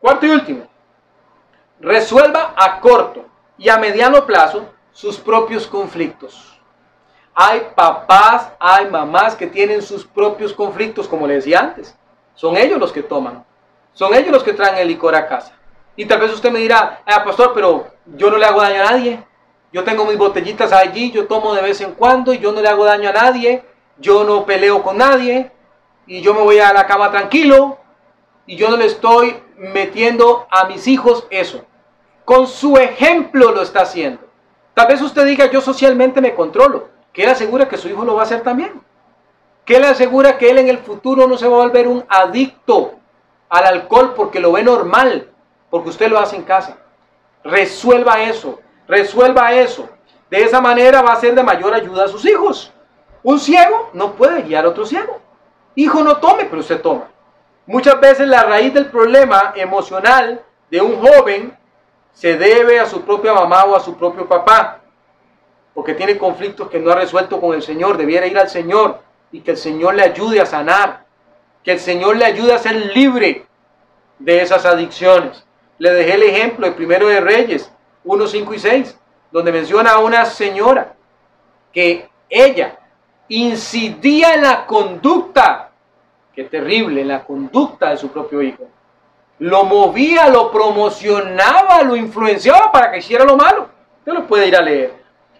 Cuarto 0.00 0.26
y 0.26 0.30
último. 0.30 0.65
Resuelva 1.80 2.54
a 2.56 2.80
corto 2.80 3.26
y 3.58 3.68
a 3.68 3.78
mediano 3.78 4.24
plazo 4.26 4.66
sus 4.92 5.18
propios 5.18 5.66
conflictos. 5.66 6.58
Hay 7.34 7.68
papás, 7.74 8.52
hay 8.58 8.88
mamás 8.90 9.34
que 9.34 9.46
tienen 9.46 9.82
sus 9.82 10.06
propios 10.06 10.54
conflictos, 10.54 11.06
como 11.06 11.26
le 11.26 11.34
decía 11.34 11.60
antes. 11.60 11.94
Son 12.34 12.56
ellos 12.56 12.78
los 12.78 12.92
que 12.92 13.02
toman. 13.02 13.44
Son 13.92 14.14
ellos 14.14 14.30
los 14.30 14.42
que 14.42 14.54
traen 14.54 14.78
el 14.78 14.88
licor 14.88 15.14
a 15.14 15.26
casa. 15.26 15.52
Y 15.96 16.06
tal 16.06 16.20
vez 16.20 16.32
usted 16.32 16.50
me 16.50 16.60
dirá, 16.60 17.02
ah, 17.06 17.24
pastor, 17.24 17.52
pero 17.54 17.88
yo 18.06 18.30
no 18.30 18.38
le 18.38 18.46
hago 18.46 18.62
daño 18.62 18.80
a 18.80 18.92
nadie. 18.92 19.22
Yo 19.72 19.84
tengo 19.84 20.06
mis 20.06 20.16
botellitas 20.16 20.72
allí, 20.72 21.10
yo 21.10 21.26
tomo 21.26 21.54
de 21.54 21.62
vez 21.62 21.80
en 21.82 21.92
cuando 21.92 22.32
y 22.32 22.38
yo 22.38 22.52
no 22.52 22.62
le 22.62 22.68
hago 22.68 22.84
daño 22.84 23.10
a 23.10 23.12
nadie. 23.12 23.64
Yo 23.98 24.24
no 24.24 24.46
peleo 24.46 24.82
con 24.82 24.98
nadie 24.98 25.50
y 26.06 26.20
yo 26.20 26.34
me 26.34 26.40
voy 26.40 26.58
a 26.58 26.72
la 26.72 26.86
cama 26.86 27.10
tranquilo 27.10 27.78
y 28.46 28.56
yo 28.56 28.70
no 28.70 28.76
le 28.76 28.86
estoy 28.86 29.42
metiendo 29.58 30.46
a 30.50 30.66
mis 30.66 30.86
hijos 30.86 31.26
eso. 31.30 31.62
Con 32.24 32.46
su 32.46 32.76
ejemplo 32.76 33.52
lo 33.52 33.62
está 33.62 33.82
haciendo. 33.82 34.20
Tal 34.74 34.88
vez 34.88 35.00
usted 35.00 35.24
diga, 35.24 35.46
yo 35.46 35.60
socialmente 35.60 36.20
me 36.20 36.34
controlo. 36.34 36.88
¿Qué 37.12 37.24
le 37.24 37.30
asegura 37.30 37.68
que 37.68 37.78
su 37.78 37.88
hijo 37.88 38.04
lo 38.04 38.14
va 38.14 38.22
a 38.22 38.24
hacer 38.24 38.42
también? 38.42 38.82
¿Qué 39.64 39.80
le 39.80 39.86
asegura 39.86 40.36
que 40.36 40.50
él 40.50 40.58
en 40.58 40.68
el 40.68 40.78
futuro 40.78 41.26
no 41.26 41.38
se 41.38 41.48
va 41.48 41.56
a 41.56 41.60
volver 41.66 41.88
un 41.88 42.04
adicto 42.08 42.94
al 43.48 43.64
alcohol 43.64 44.12
porque 44.14 44.38
lo 44.38 44.52
ve 44.52 44.62
normal, 44.62 45.30
porque 45.70 45.88
usted 45.88 46.08
lo 46.08 46.18
hace 46.18 46.36
en 46.36 46.42
casa? 46.42 46.76
Resuelva 47.42 48.22
eso, 48.22 48.60
resuelva 48.86 49.52
eso. 49.52 49.88
De 50.30 50.42
esa 50.42 50.60
manera 50.60 51.02
va 51.02 51.12
a 51.12 51.20
ser 51.20 51.34
de 51.34 51.42
mayor 51.42 51.72
ayuda 51.72 52.04
a 52.04 52.08
sus 52.08 52.24
hijos. 52.26 52.72
Un 53.22 53.40
ciego 53.40 53.90
no 53.92 54.12
puede 54.12 54.42
guiar 54.42 54.64
a 54.64 54.68
otro 54.68 54.84
ciego. 54.84 55.20
Hijo 55.74 56.02
no 56.02 56.18
tome, 56.18 56.44
pero 56.44 56.60
usted 56.60 56.80
toma. 56.80 57.08
Muchas 57.66 58.00
veces 58.00 58.28
la 58.28 58.44
raíz 58.44 58.72
del 58.72 58.86
problema 58.86 59.52
emocional 59.56 60.40
de 60.70 60.80
un 60.80 61.00
joven 61.00 61.56
se 62.12 62.36
debe 62.36 62.78
a 62.78 62.86
su 62.86 63.02
propia 63.02 63.34
mamá 63.34 63.64
o 63.64 63.76
a 63.76 63.80
su 63.80 63.96
propio 63.96 64.26
papá, 64.26 64.80
porque 65.74 65.94
tiene 65.94 66.16
conflictos 66.16 66.70
que 66.70 66.78
no 66.78 66.92
ha 66.92 66.96
resuelto 66.96 67.40
con 67.40 67.54
el 67.54 67.62
Señor, 67.62 67.98
debiera 67.98 68.26
ir 68.26 68.38
al 68.38 68.48
Señor 68.48 69.00
y 69.32 69.40
que 69.40 69.50
el 69.50 69.56
Señor 69.56 69.94
le 69.94 70.02
ayude 70.02 70.40
a 70.40 70.46
sanar, 70.46 71.04
que 71.62 71.72
el 71.72 71.80
Señor 71.80 72.16
le 72.16 72.24
ayude 72.24 72.54
a 72.54 72.58
ser 72.58 72.94
libre 72.94 73.46
de 74.18 74.40
esas 74.40 74.64
adicciones. 74.64 75.44
Le 75.78 75.92
dejé 75.92 76.14
el 76.14 76.22
ejemplo 76.22 76.66
de 76.66 76.72
Primero 76.72 77.08
de 77.08 77.20
Reyes 77.20 77.70
1, 78.04 78.26
5 78.26 78.54
y 78.54 78.58
6, 78.58 78.98
donde 79.30 79.52
menciona 79.52 79.90
a 79.90 79.98
una 79.98 80.24
señora 80.24 80.94
que 81.72 82.08
ella 82.30 82.78
incidía 83.28 84.34
en 84.34 84.42
la 84.42 84.66
conducta, 84.66 85.65
qué 86.36 86.44
terrible, 86.44 87.04
la 87.04 87.24
conducta 87.24 87.90
de 87.90 87.96
su 87.96 88.08
propio 88.08 88.40
hijo 88.42 88.68
lo 89.38 89.64
movía, 89.64 90.28
lo 90.28 90.50
promocionaba, 90.50 91.82
lo 91.82 91.96
influenciaba 91.96 92.72
para 92.72 92.90
que 92.90 92.98
hiciera 92.98 93.24
lo 93.24 93.36
malo. 93.36 93.68
Usted 93.98 94.12
lo 94.12 94.26
puede 94.26 94.48
ir 94.48 94.56
a 94.56 94.62
leer. 94.62 94.94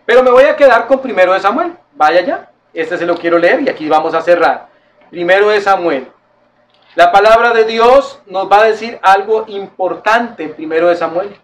Pero 0.05 0.23
me 0.23 0.31
voy 0.31 0.45
a 0.45 0.57
quedar 0.57 0.87
con 0.87 1.01
primero 1.01 1.33
de 1.33 1.41
Samuel. 1.41 1.73
Vaya 1.95 2.21
ya. 2.21 2.51
Este 2.75 2.99
se 2.99 3.07
lo 3.07 3.17
quiero 3.17 3.39
leer 3.39 3.63
y 3.63 3.69
aquí 3.69 3.89
vamos 3.89 4.15
a 4.15 4.21
cerrar. 4.21 4.69
Primero 5.11 5.49
de 5.49 5.61
Samuel. 5.61 6.09
La 6.95 7.11
palabra 7.11 7.53
de 7.53 7.65
Dios 7.65 8.21
nos 8.27 8.51
va 8.51 8.61
a 8.61 8.65
decir 8.65 8.99
algo 9.03 9.45
importante 9.49 10.45
en 10.45 10.55
primero 10.55 10.89
de 10.89 10.97
Samuel. 10.97 11.35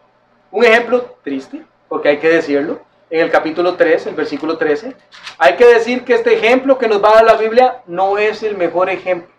Un 0.51 0.65
ejemplo 0.65 1.17
triste, 1.23 1.65
porque 1.88 2.11
hay 2.11 2.19
que 2.19 2.29
decirlo. 2.29 2.81
En 3.09 3.21
el 3.21 3.31
capítulo 3.31 3.75
3, 3.75 4.07
el 4.07 4.15
versículo 4.15 4.57
13, 4.57 4.97
hay 5.37 5.57
que 5.57 5.67
decir 5.67 6.03
que 6.03 6.15
este 6.15 6.35
ejemplo 6.35 6.79
que 6.79 6.88
nos 6.88 7.05
va 7.05 7.11
a 7.11 7.15
dar 7.17 7.25
la 7.25 7.35
Biblia 7.35 7.83
no 7.87 8.17
es 8.17 8.43
el 8.43 8.57
mejor 8.57 8.88
ejemplo. 8.88 9.33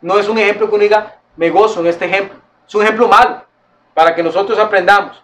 No 0.00 0.18
es 0.18 0.28
un 0.28 0.38
ejemplo 0.38 0.68
que 0.68 0.74
uno 0.74 0.82
diga, 0.82 1.16
me 1.36 1.50
gozo 1.50 1.80
en 1.80 1.86
este 1.86 2.06
ejemplo. 2.06 2.38
Es 2.66 2.74
un 2.74 2.82
ejemplo 2.82 3.08
malo 3.08 3.44
para 3.94 4.14
que 4.14 4.22
nosotros 4.22 4.58
aprendamos. 4.58 5.22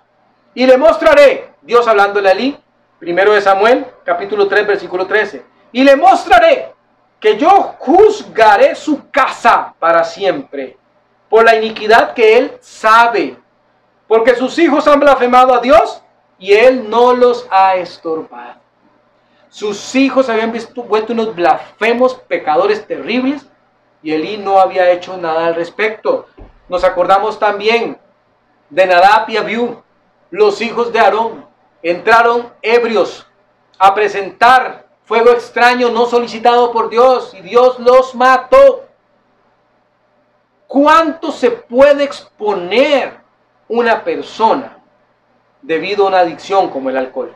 Y 0.54 0.66
le 0.66 0.76
mostraré, 0.76 1.52
Dios 1.62 1.86
hablándole 1.86 2.30
a 2.30 2.60
primero 2.98 3.32
de 3.32 3.40
Samuel, 3.40 3.86
capítulo 4.04 4.48
3, 4.48 4.66
versículo 4.66 5.06
13. 5.06 5.44
Y 5.72 5.84
le 5.84 5.96
mostraré 5.96 6.74
que 7.20 7.36
yo 7.36 7.74
juzgaré 7.78 8.74
su 8.74 9.10
casa 9.10 9.74
para 9.78 10.04
siempre 10.04 10.76
por 11.28 11.44
la 11.44 11.56
iniquidad 11.56 12.14
que 12.14 12.38
él 12.38 12.52
sabe, 12.60 13.36
porque 14.06 14.34
sus 14.34 14.58
hijos 14.58 14.86
han 14.86 15.00
blasfemado 15.00 15.54
a 15.54 15.60
Dios 15.60 16.02
y 16.38 16.52
él 16.52 16.88
no 16.88 17.14
los 17.14 17.46
ha 17.50 17.76
estorbado. 17.76 18.60
Sus 19.48 19.94
hijos 19.94 20.28
habían 20.28 20.52
visto, 20.52 20.82
vuelto 20.82 21.12
unos 21.12 21.34
blasfemos, 21.34 22.14
pecadores 22.14 22.86
terribles, 22.86 23.46
y 24.02 24.12
Elí 24.12 24.37
no 24.37 24.61
había 24.61 24.90
hecho 24.90 25.16
nada 25.16 25.46
al 25.46 25.54
respecto. 25.54 26.26
Nos 26.68 26.85
acordamos 26.85 27.38
también 27.38 27.98
de 28.70 28.87
Nadab 28.87 29.28
y 29.30 29.37
Abiú, 29.37 29.82
los 30.30 30.61
hijos 30.61 30.92
de 30.92 30.98
Aarón, 30.98 31.46
entraron 31.82 32.52
ebrios 32.62 33.26
a 33.78 33.94
presentar 33.94 34.87
fuego 35.04 35.30
extraño 35.30 35.88
no 35.90 36.06
solicitado 36.06 36.72
por 36.72 36.90
Dios 36.90 37.32
y 37.35 37.40
Dios 37.42 37.78
los 37.78 38.14
mató. 38.14 38.85
¿Cuánto 40.66 41.30
se 41.30 41.50
puede 41.50 42.02
exponer 42.02 43.20
una 43.68 44.02
persona 44.02 44.78
debido 45.62 46.04
a 46.04 46.09
una 46.09 46.18
adicción 46.20 46.68
como 46.70 46.90
el 46.90 46.96
alcohol? 46.96 47.35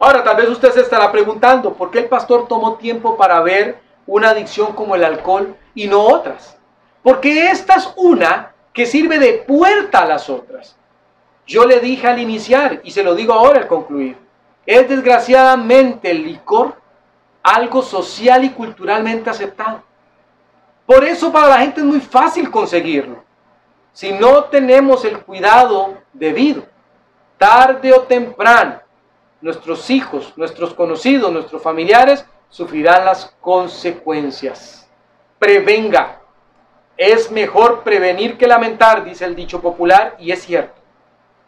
Ahora, 0.00 0.24
tal 0.24 0.36
vez 0.36 0.48
usted 0.48 0.72
se 0.72 0.80
estará 0.80 1.10
preguntando, 1.12 1.72
¿por 1.72 1.90
qué 1.90 2.00
el 2.00 2.08
pastor 2.08 2.48
tomó 2.48 2.74
tiempo 2.74 3.16
para 3.16 3.40
ver 3.40 3.80
una 4.06 4.30
adicción 4.30 4.72
como 4.74 4.94
el 4.94 5.04
alcohol 5.04 5.56
y 5.74 5.86
no 5.86 6.00
otras. 6.02 6.56
Porque 7.02 7.50
esta 7.50 7.74
es 7.74 7.92
una 7.96 8.52
que 8.72 8.86
sirve 8.86 9.18
de 9.18 9.44
puerta 9.46 10.00
a 10.00 10.06
las 10.06 10.28
otras. 10.28 10.76
Yo 11.46 11.64
le 11.66 11.80
dije 11.80 12.06
al 12.06 12.18
iniciar 12.18 12.80
y 12.84 12.90
se 12.90 13.02
lo 13.02 13.14
digo 13.14 13.32
ahora 13.32 13.60
al 13.60 13.68
concluir. 13.68 14.16
Es 14.66 14.88
desgraciadamente 14.88 16.10
el 16.10 16.24
licor 16.24 16.82
algo 17.42 17.82
social 17.82 18.42
y 18.44 18.50
culturalmente 18.50 19.28
aceptado. 19.28 19.82
Por 20.86 21.04
eso 21.04 21.30
para 21.30 21.48
la 21.48 21.58
gente 21.58 21.80
es 21.80 21.86
muy 21.86 22.00
fácil 22.00 22.50
conseguirlo. 22.50 23.22
Si 23.92 24.12
no 24.12 24.44
tenemos 24.44 25.04
el 25.04 25.20
cuidado 25.20 25.98
debido, 26.12 26.64
tarde 27.36 27.92
o 27.92 28.02
temprano, 28.02 28.80
nuestros 29.40 29.88
hijos, 29.90 30.32
nuestros 30.36 30.72
conocidos, 30.72 31.30
nuestros 31.30 31.62
familiares 31.62 32.24
sufrirán 32.54 33.04
las 33.04 33.34
consecuencias. 33.40 34.88
Prevenga. 35.40 36.20
Es 36.96 37.32
mejor 37.32 37.82
prevenir 37.82 38.38
que 38.38 38.46
lamentar, 38.46 39.02
dice 39.02 39.24
el 39.24 39.34
dicho 39.34 39.60
popular, 39.60 40.14
y 40.20 40.30
es 40.30 40.44
cierto. 40.44 40.80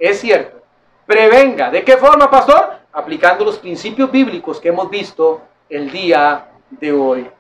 Es 0.00 0.18
cierto. 0.18 0.62
Prevenga. 1.07 1.70
¿De 1.70 1.84
qué 1.84 1.96
forma, 1.96 2.28
pastor? 2.28 2.80
Aplicando 2.92 3.44
los 3.44 3.57
principios 3.57 4.11
bíblicos 4.11 4.59
que 4.59 4.70
hemos 4.70 4.90
visto 4.90 5.42
el 5.68 5.92
día 5.92 6.48
de 6.70 6.92
hoy. 6.92 7.30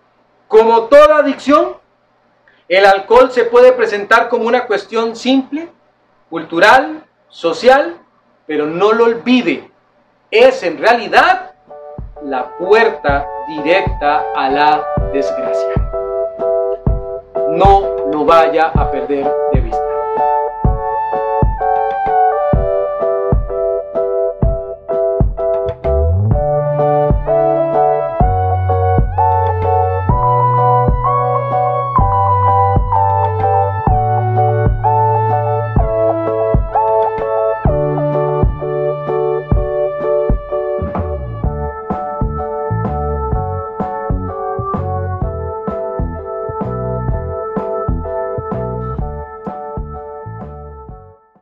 Como 0.46 0.82
toda 0.82 1.16
adicción, 1.16 1.76
el 2.68 2.86
alcohol 2.86 3.32
se 3.32 3.46
puede 3.46 3.72
presentar 3.72 4.28
como 4.28 4.46
una 4.46 4.64
cuestión 4.68 5.16
simple, 5.16 5.68
cultural, 6.30 7.04
social, 7.28 7.98
pero 8.46 8.64
no 8.64 8.92
lo 8.92 9.06
olvide. 9.06 9.68
Es 10.30 10.62
en 10.62 10.78
realidad 10.78 11.55
la 12.22 12.48
puerta 12.58 13.26
directa 13.48 14.24
a 14.34 14.48
la 14.48 14.84
desgracia. 15.12 15.74
No 17.50 17.96
lo 18.12 18.24
vaya 18.24 18.70
a 18.74 18.90
perder 18.90 19.26
de 19.52 19.60
vista. 19.60 19.85